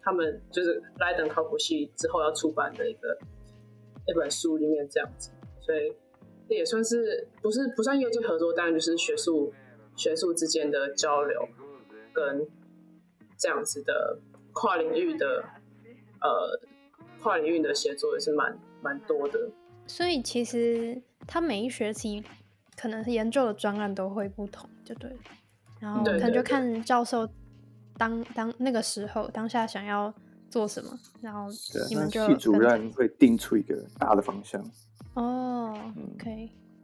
[0.00, 3.18] 他们就是莱登考古系之后要出版的一个
[4.06, 5.92] 一本书里面这样子，所以。
[6.48, 9.52] 这也算是不是不算业界合作，当然就是学术
[9.96, 11.48] 学术之间的交流，
[12.12, 12.46] 跟
[13.38, 14.18] 这样子的
[14.52, 15.44] 跨领域的
[16.20, 16.60] 呃
[17.20, 19.50] 跨领域的协作也是蛮蛮多的。
[19.86, 22.22] 所以其实他每一学期
[22.76, 25.10] 可能是研究的专案都会不同，就对。
[25.80, 27.28] 然后可能就看教授
[27.98, 30.12] 当当那个时候当下想要
[30.48, 31.48] 做什么，然后
[31.90, 34.64] 你们就系主任会定出一个大的方向。
[35.14, 35.72] 哦
[36.14, 36.30] ，OK，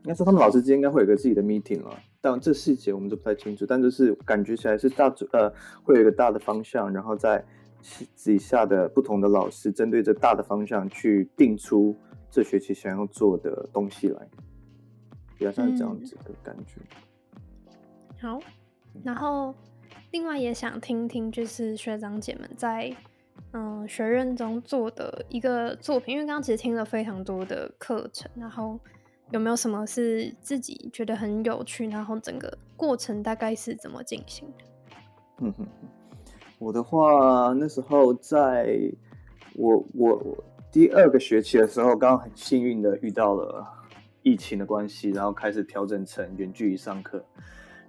[0.02, 3.66] 应该说他们老师之间应该会有个自己的 meeting 了，但这细节我们都不太清楚。
[3.66, 7.44] 但就是感觉起来是大组呃，会有一个大的方向，然后在
[8.16, 11.96] 底下的不同的老师针对这大的方向去定出
[12.30, 14.28] 这学期想要做的东西来，
[15.36, 16.80] 比较像这样子的感觉。
[18.20, 18.38] 好，
[19.02, 19.52] 然后
[20.12, 22.94] 另外也想听听，就是学长姐们在。
[23.52, 28.78] 嗯，学院中做的一个作品，因为刚刚其实听了非常多的课程，然后
[29.30, 34.64] 有没有什么是自己觉得很有趣，然后整个过程大概是怎么进行的？
[35.38, 35.66] 嗯哼，
[36.58, 38.78] 我的话那时候在
[39.54, 43.66] 我我第二个学期的时候，刚刚很幸运的遇到了
[44.22, 47.24] 疫情的关系，然后开始调整成远距离上课。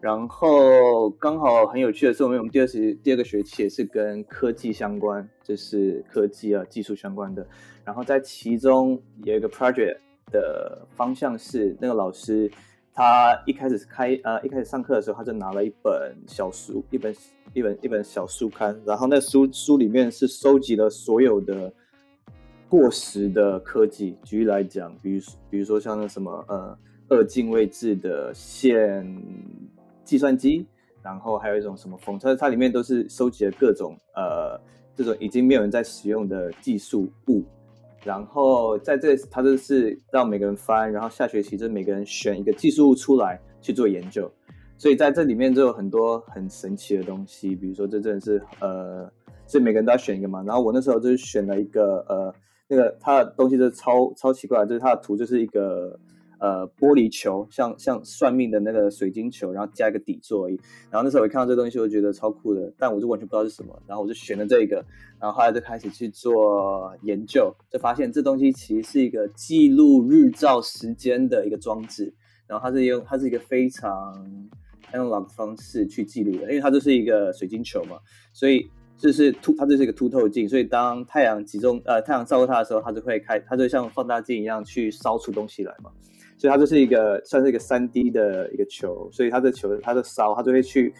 [0.02, 7.48] 然后刚好很有趣的是，我们我们第二学第二个学期也是跟科技相关，就是科技啊技术相关的。
[7.86, 9.98] 然后在其中有一个 project
[10.32, 12.52] 的方向是，那个老师
[12.92, 17.16] 他一开始开呃一开始上课的时候，他就拿了一本小书，一本
[17.54, 21.72] 一本一本小书刊，然后那书书里面是收集了所有的
[22.68, 24.18] 过时的科技。
[24.24, 26.76] 举例来讲，比如比如说像那什么呃
[27.10, 29.06] 二进位制的线。
[30.12, 30.68] 计算机，
[31.02, 34.60] 然后还有一种什么风车，它里面都是收集了各种呃，
[34.94, 37.42] 这种已经没有人在使用的技术物。
[38.04, 44.30] 然后在这，它就是让每个人翻，然后下学期就每个人选一个技术物出来去做研究。
[44.78, 49.10] 所以在这里面就有很多很神奇的东西，比如说这真的是呃，
[49.48, 50.44] 所以每个人都要选一个嘛。
[50.46, 52.36] 然后我那时候就是选了一个呃，
[52.68, 55.98] 那个它的东西就是超超奇怪，就是它的图就是一个
[56.42, 60.60] 呃玻璃球，像像算命的那个水晶球，然后加一个底座而已。
[60.90, 63.82] 然后那时候我看到这东西，我觉得超酷的，但我就完全不知道是什么。
[63.88, 64.84] 然后我就选了这个，
[65.20, 72.14] 然后后来就开始去做研究，就发现这东西其实是一个记录日照时间的一个装置。
[72.48, 73.90] 然后它是用它是一个非常
[74.92, 77.98] analog 方式去记录的，因为它就是一个水晶球嘛，
[78.34, 85.92] 所以这是凸，它就是一个凸透镜，所以当太阳集中，呃，太阳照它的时候，它就会开，它就像放大镜一样去烧出东西来嘛，
[86.42, 90.92] 所以它就是一个算是一个三 D 的一个球，所以它的球，它的烧，它就会去，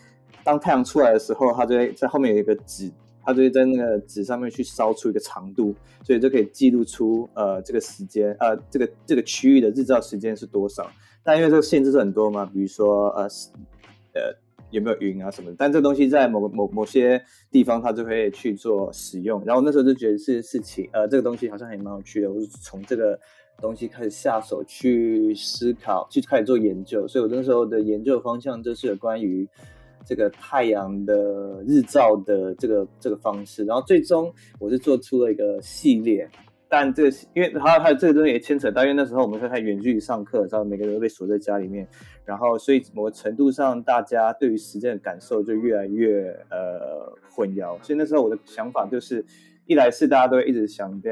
[0.44, 2.92] 当太阳出来的时候，它就会在后面有一个纸，
[3.24, 5.74] 它就会在那个纸上面去烧出一个长度，
[6.04, 10.88] 所以就可以记录出呃这个时间，呃这个这个区域的日照时间是多少，
[11.24, 13.28] 但因为这个限制是很多嘛，比如说呃。
[14.14, 14.24] 呃，
[14.72, 15.56] 有没有云啊什么的？
[15.58, 19.44] 但这东西在某某某些地方，它就会去做使用。
[19.46, 22.32] 然后那时候就觉得是事情，呃，这个东西好像还蛮有趣的。
[22.32, 23.20] 我就从这个
[23.60, 27.08] 东西开始下手去思考，去开始做研究。
[27.08, 29.48] 所以我那时候的研究方向就是有关于
[30.06, 33.64] 这个太阳的日照的这个这个方式。
[33.66, 36.30] 然后最终我是做出了一个系列。
[36.74, 41.86] 但这个，因为还有还有这个东西也牵扯到，因为那时候我们是在远距离上课，然后每个人都被锁在家里面，
[42.24, 47.78] 然后所以某个程度上，大家对于时间的感受就越来越呃混淆。
[47.84, 49.26] 所以那时候我的想法就是，
[49.66, 51.12] 一来是大家都会一直强调，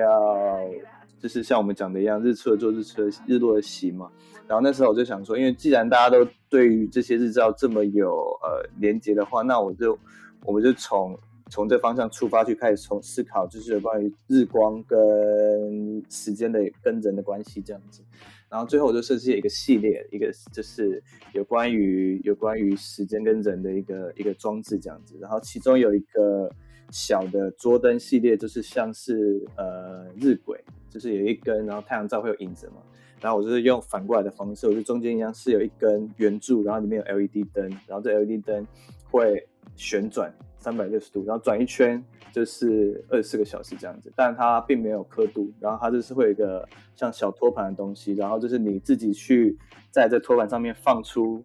[1.19, 4.09] 就是像我们讲的一样，日出的做日出的日落的息嘛。
[4.47, 9.99] 然后那时候我就想说，因为既然大家都对于这些日照这么有呃连接的话，那我就
[10.45, 11.19] 我们就从。
[11.49, 18.03] 从这方向出发去开始从思考，就是有关于日光跟时间的跟人的关系这样子，
[18.49, 21.01] 然后最后我就设计一个系列，一个就是
[21.33, 26.51] 有关于有关于时间跟人的一个一个装置这样子，然后其中有一个
[26.91, 30.55] 小的桌灯系列，就是像是呃日晷，
[30.89, 32.81] 就是有一根，然后太阳照会有影子嘛，
[33.21, 38.67] 然后我就是用反过来的方式，我就中间一样是有一根圆柱，然后里面有 LED 灯，然后这 LED 灯
[39.09, 40.31] 会旋转。
[40.59, 49.57] 三百六十度，然后转一圈就是二十四个小时这样子，但它并没有刻度，然后它就是会有一个像小托盘的东西，然后就是你自己去
[49.89, 51.43] 在这托盘上面放出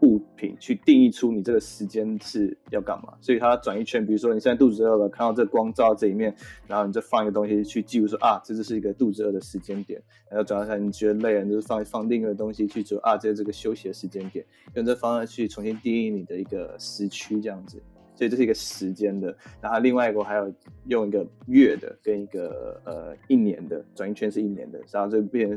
[0.00, 3.14] 物品，去定义出你这个时间是要干嘛。
[3.20, 6.32] 所以它转一圈，比如说你现在肚子饿了，看到这光照这一面，
[6.66, 10.00] 然后你就放一个东西去记录说啊，这就是一个肚子饿的时间点。
[10.30, 14.44] 然后转一下你觉得累了，你就放放另一个东西去说啊，这是这个休息的时间点，
[14.74, 17.82] 用这方式去重新定义你的一个时区这样子。
[18.18, 20.52] 所以这是一个时间的，然后另外一个还有
[20.86, 25.56] 用一个月的跟一个呃一年的转一圈是一年的，然后这变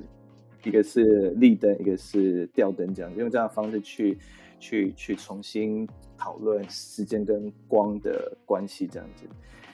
[0.63, 4.15] 一个是立灯，一个是吊灯这样，用这样的方式去
[4.59, 9.25] 去去重新讨论时间跟光的关系这样子。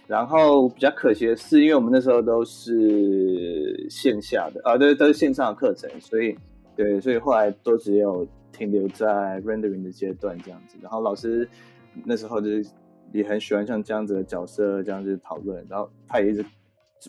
[0.08, 6.34] 然后比较可惜的是，因为我们那时候都是线下的啊，对，都是线上的课程，所以
[6.74, 10.78] 对，所以后来都只有停留在 rendering 的阶段这样子。
[10.82, 11.46] 然后老师。
[12.06, 12.70] 那时候就是
[13.12, 16.46] 也很喜欢像这样子的角色这样子讨论，然后他也一直，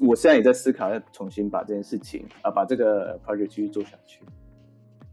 [0.01, 4.23] 我现在也在思考要重新把这件事情啊，把这个 project 继续做下去，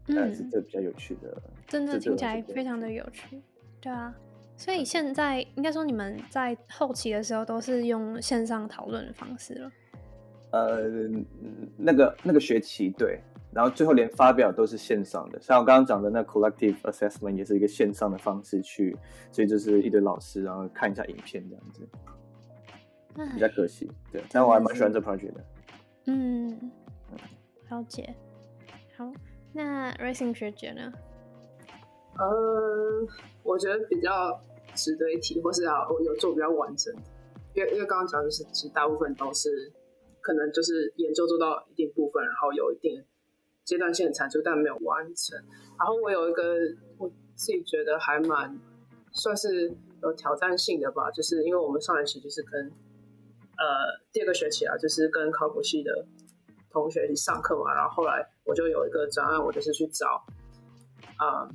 [0.08, 3.40] 嗯，是这比较有趣的，真的听起来非常的有趣，
[3.80, 4.14] 对啊，
[4.56, 9.72] 所以现在应该说你们在后期的时候都是用线上讨论的方式了，
[10.52, 10.88] 呃，
[11.76, 13.20] 那个那个学期对。
[13.56, 18.94] 然后最后连发表都是线上的，像我刚刚讲的那 collective assessment 也是一个线上的方式去，
[19.32, 21.88] 所以就是一堆老师然后看一下影片这样子，
[23.32, 23.90] 比较可惜。
[24.12, 25.44] 对，但我还蛮喜欢这 project 的。
[26.04, 26.70] 嗯，
[27.70, 28.14] 了解。
[28.94, 29.10] 好，
[29.54, 30.92] 那 racing 学姐呢？
[32.18, 33.08] 呃，
[33.42, 34.38] 我觉得比较
[34.74, 37.00] 值得一提，或是啊，我有做比较完整的，
[37.54, 39.72] 因为因为刚刚讲的是，其实大部分都是
[40.20, 43.02] 可能就是研究做到一定部分，然后有一定。
[43.66, 45.36] 阶段性的产出，但没有完成。
[45.76, 46.54] 然后我有一个
[46.96, 48.56] 我自己觉得还蛮
[49.10, 52.70] 算是有挑战性的吧，就是因为我们上学期就是跟
[53.58, 56.06] 呃第二个学期啊，就是跟考古系的
[56.70, 57.74] 同学一起上课嘛。
[57.74, 60.24] 然后后来我就有一个专案，我就是去找
[61.16, 61.50] 啊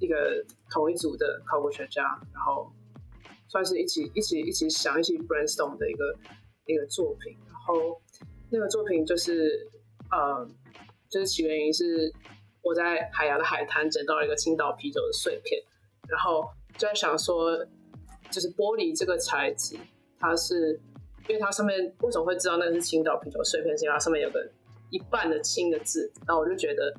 [0.00, 2.02] 一个同一组的考古学家，
[2.34, 2.68] 然后
[3.46, 6.18] 算是一起一起一起想一起 brainstorm 的一个
[6.66, 7.36] 一个作品。
[7.46, 8.02] 然后
[8.50, 9.68] 那个作品就是
[10.10, 10.44] 呃。
[11.08, 12.12] 就是起源于是
[12.62, 15.62] 我在海洋的海滩捡到了一个青岛啤酒的碎片，
[16.08, 16.44] 然后
[16.76, 17.56] 就在想说，
[18.30, 19.76] 就是玻璃这个材质，
[20.18, 20.78] 它是
[21.28, 24.46] 因为它上面为什么会知道那是青岛啤酒碎片，是因为它上面有个
[24.90, 26.94] 一半的青的字，然后我就觉得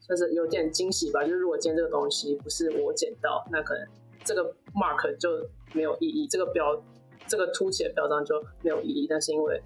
[0.00, 1.22] 就是有点惊喜吧。
[1.22, 3.86] 就是如果今天这个东西不是我捡到，那可能
[4.24, 6.82] 这个 mark 就没有意义，这个标
[7.28, 9.06] 这个凸起的标章就没有意义。
[9.08, 9.62] 但是因为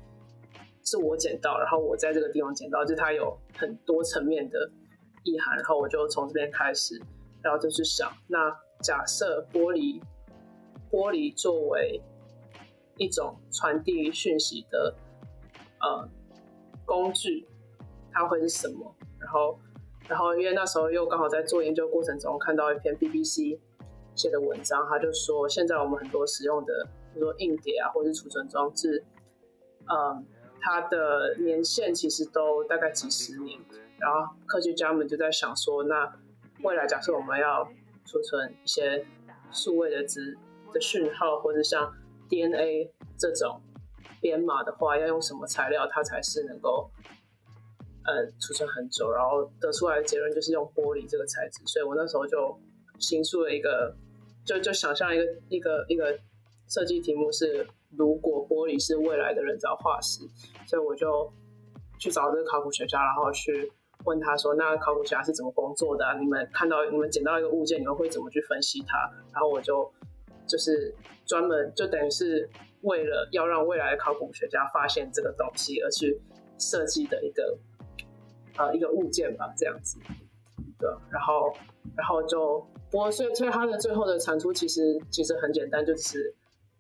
[0.89, 4.71] 是我捡到，然后我在这个地方捡到，就它有很多层面的
[5.23, 6.99] 意涵，然后我就从这边开始，
[7.43, 10.01] 然后就去想，那假设玻璃
[10.91, 12.01] 玻璃作为
[12.97, 14.95] 一种传递讯息的
[15.81, 16.09] 呃
[16.87, 17.47] 工具，
[18.11, 18.95] 它会是什么？
[19.21, 19.59] 然后，
[20.09, 23.59] 然后因为那时候又刚好在做研究过程中看到一篇 BBC
[24.15, 26.73] 写的文章，他就说现在我们很多使用的，
[27.13, 29.05] 比如说硬碟啊，或是储存装置，
[29.87, 30.25] 嗯。
[30.61, 33.59] 它的年限其实都大概几十年，
[33.99, 36.13] 然后科学家们就在想说，那
[36.63, 37.65] 未来假设我们要
[38.05, 39.07] 储存一些
[39.53, 40.37] 数位的资
[40.73, 41.93] 的讯号，或者像
[42.29, 43.61] DNA 这种
[44.21, 46.91] 编码的话，要用什么材料它才是能够
[48.05, 49.11] 呃储存很久？
[49.13, 51.63] 然后得出来的结论就是用玻璃这个材质。
[51.67, 52.59] 所以我那时候就
[52.99, 53.95] 新出了一个，
[54.45, 56.19] 就就想象一个一个一个
[56.69, 57.67] 设计题目是。
[57.97, 60.21] 如果玻璃是未来的人造化石，
[60.67, 61.33] 所以我就
[61.99, 63.73] 去找这个考古学家，然后去
[64.05, 66.05] 问他说：“那考古学家是怎么工作的？
[66.21, 69.91] 你们看到你们捡到一个物件，你们会怎么去分析它？”然后我就
[70.47, 72.49] 就是专门就等于是
[72.83, 76.21] 为了要让未来的考古学家发现这个东西而去
[76.59, 77.59] 设计的一个
[78.59, 79.99] 呃一个物件吧，这样子。
[80.79, 81.53] 对，然后
[81.97, 82.59] 然后就
[82.91, 86.35] 不过所以所以它的最后的产出其实其实很简单，就是。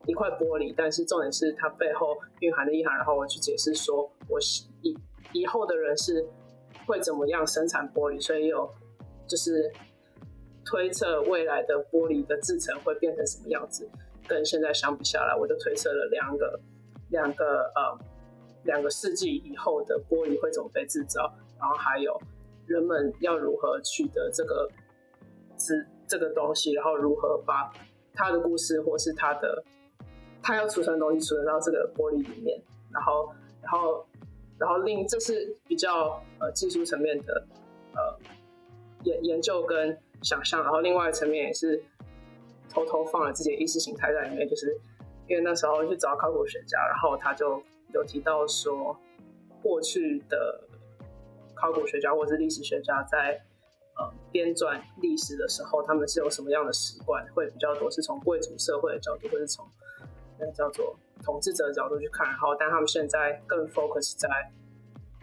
[0.06, 2.96] 一块玻璃，但是重点是它背后蕴含的意涵。
[2.96, 4.38] 然后我去解释说，我
[4.82, 4.96] 以
[5.32, 6.26] 以后的人是
[6.86, 8.70] 会怎么样生产玻璃，所以有
[9.26, 9.70] 就是
[10.64, 13.86] 推测未来的玻璃的制成会变成什么样子。
[14.26, 16.58] 跟现在相比下来，我就推测了两个
[17.10, 17.98] 两个呃
[18.64, 22.18] 两个世纪以后的玻璃会怎么被制造，然后还有
[22.66, 24.68] 人们要如何取得这个
[25.56, 27.70] 资这个东西，然后如何把
[28.14, 29.62] 他的故事或是他的。
[30.42, 32.60] 它要储存的东西，储存到这个玻璃里面，
[32.92, 33.30] 然后，
[33.62, 34.06] 然后，
[34.58, 37.46] 然后另这是比较呃技术层面的
[37.94, 38.18] 呃
[39.04, 41.82] 研研究跟想象，然后另外层面也是
[42.70, 44.78] 偷偷放了自己的意识形态在里面，就是
[45.28, 47.62] 因为那时候去找考古学家，然后他就
[47.92, 48.96] 有提到说，
[49.62, 50.60] 过去的
[51.54, 53.42] 考古学家或者是历史学家在
[53.96, 59.66] 呃编撰历史的时候，他们是有什么样的习惯，会比较多是从贵族社会的角度，或是从
[60.38, 64.28] 那叫做统治者的角度去看，然后但他们现在更 focus 在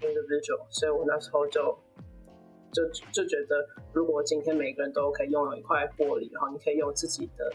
[0.01, 1.78] individual，所以我那时候就
[2.72, 7.51] 就就觉得，如果今天每个人都可以拥有一块玻璃，然后你可以用自己的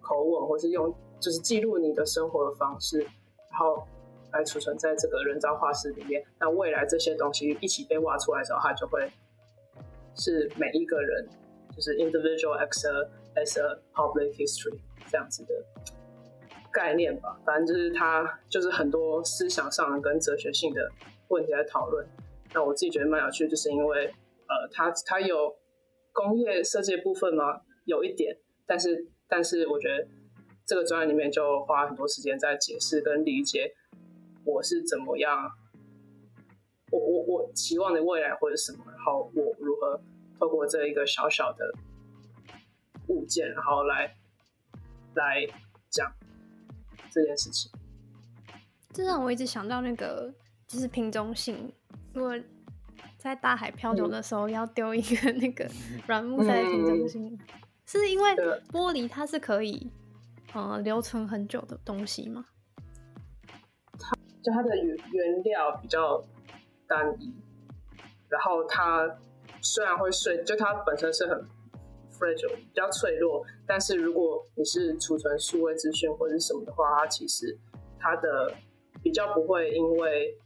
[0.00, 3.86] 口吻，或是用就是记录你的生活的方式，然后
[4.32, 9.10] 来储存在这个人造化石里面，那未来这些东西一起被挖出来的时候，它就会
[10.14, 11.28] 是每一个人
[11.74, 14.78] 就是 individual as a as a public history
[15.10, 15.54] 这样子的。
[16.74, 20.90] 概念吧，反正就是它就是很多思想上跟哲学性的
[21.28, 22.04] 问题在讨论。
[22.52, 24.06] 那我自己觉得蛮有趣，就是因为
[24.48, 25.54] 呃，它它有
[26.12, 27.60] 工业设计部分吗？
[27.84, 30.06] 有一点，但是但是我觉得
[30.66, 33.72] 这个专业里面就花很多时间在解释跟理解
[34.44, 35.50] 我是怎么样，
[36.90, 40.00] 我我我期望的未来或者什么，然后我如何
[40.38, 41.72] 透过这一个小小的
[43.08, 44.16] 物件，然后来
[45.14, 45.46] 来
[45.88, 46.12] 讲。
[47.14, 47.70] 这件事情，
[48.92, 50.34] 这让我一直想到那个，
[50.66, 51.72] 就是瓶中信。
[52.12, 52.36] 如果
[53.16, 55.70] 在大海漂流的时候要丢一个那个
[56.08, 57.38] 软木塞瓶中信，
[57.86, 58.32] 是因为
[58.72, 59.88] 玻璃它是可以
[60.52, 62.44] 呃留存很久的东西吗？
[63.96, 66.20] 它就它的原原料比较
[66.88, 67.32] 单一，
[68.28, 69.08] 然后它
[69.60, 71.46] 虽然会碎，就它本身是很。
[72.32, 77.58] 比较脆弱，但是如果你是储存数位资讯或者什么的话，它其实
[77.98, 78.54] 它的
[79.02, 80.38] 比较不会因为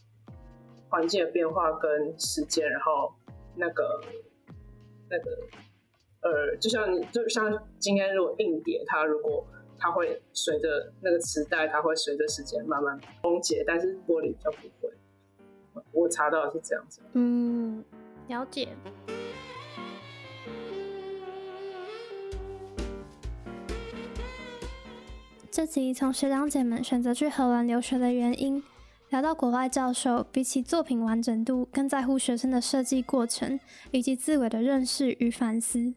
[0.89, 3.13] 环境的变化跟时间，然后
[3.55, 4.01] 那个
[5.11, 5.39] 那个
[6.23, 9.47] 呃，就像你就像今天如果硬碟，它如果
[9.79, 14.93] 它会随着那个磁带，它会随着时间慢慢崩解，但是玻璃比较不会。
[15.93, 17.01] 我查到是这样子。
[17.13, 17.85] 嗯，
[18.27, 18.69] 了解。
[25.59, 28.63] 这集从学长姐们选择去荷兰留学的原因，
[29.09, 33.59] 聊到国外教授比起作品完整度更在乎学生的设计过程
[33.91, 35.95] 以及自我的认识与反思。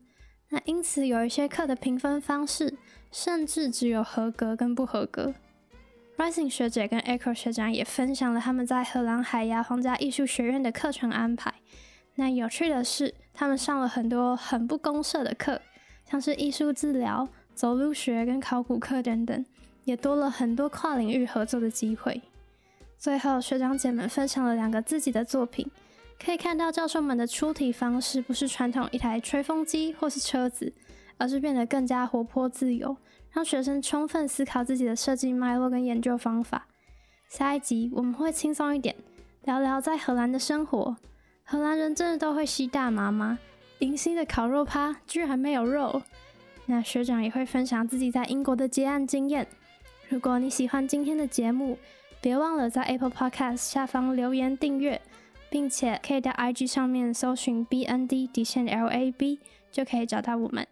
[0.49, 2.76] 那因此有一些课的评分方式，
[3.12, 5.36] 甚至只有合格跟不合格。
[6.18, 11.53] Rising 学姐跟 Echo 学长也分享了他们在荷兰海牙皇家艺术学院的课程安排。
[12.16, 15.62] 那有趣的是，他们上了很多很不公社的课，
[16.09, 17.30] 像是艺术治疗、
[17.62, 19.45] 走路学跟考古课等等，
[19.84, 22.20] 也多了很多跨领域合作的机会。
[22.97, 25.70] 最后，学长姐们分享了两个自己的作品，
[26.20, 30.74] 可以看到教授们的出题方式不是传统一台吹风机或是车子，
[31.20, 32.97] 而是变得更加活泼自由。
[33.30, 36.66] 让学生充分思考自己的设计脉络跟研究方法。
[37.30, 38.95] 下一集我们会轻松一点，
[39.43, 40.97] 聊聊在荷兰的生活。
[41.43, 43.38] 荷兰人真的都会吸大麻吗？
[43.78, 46.01] 迎新的烤肉趴居然没有肉。
[46.66, 49.47] 那学长也会分享自己在英国的接案经验。
[50.09, 51.78] 如果你喜欢今天的节目，
[52.20, 55.01] 别忘了在 Apple Podcast 下方留言订阅，
[55.49, 59.39] 并且可以在 IG 上面搜寻 BND 底线 LAB
[59.72, 60.68] 就可以找到我们。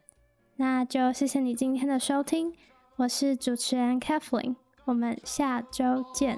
[0.58, 2.54] 那就谢谢你今天的收听，
[2.98, 6.38] 我是主持人 Kathleen，我们下周见。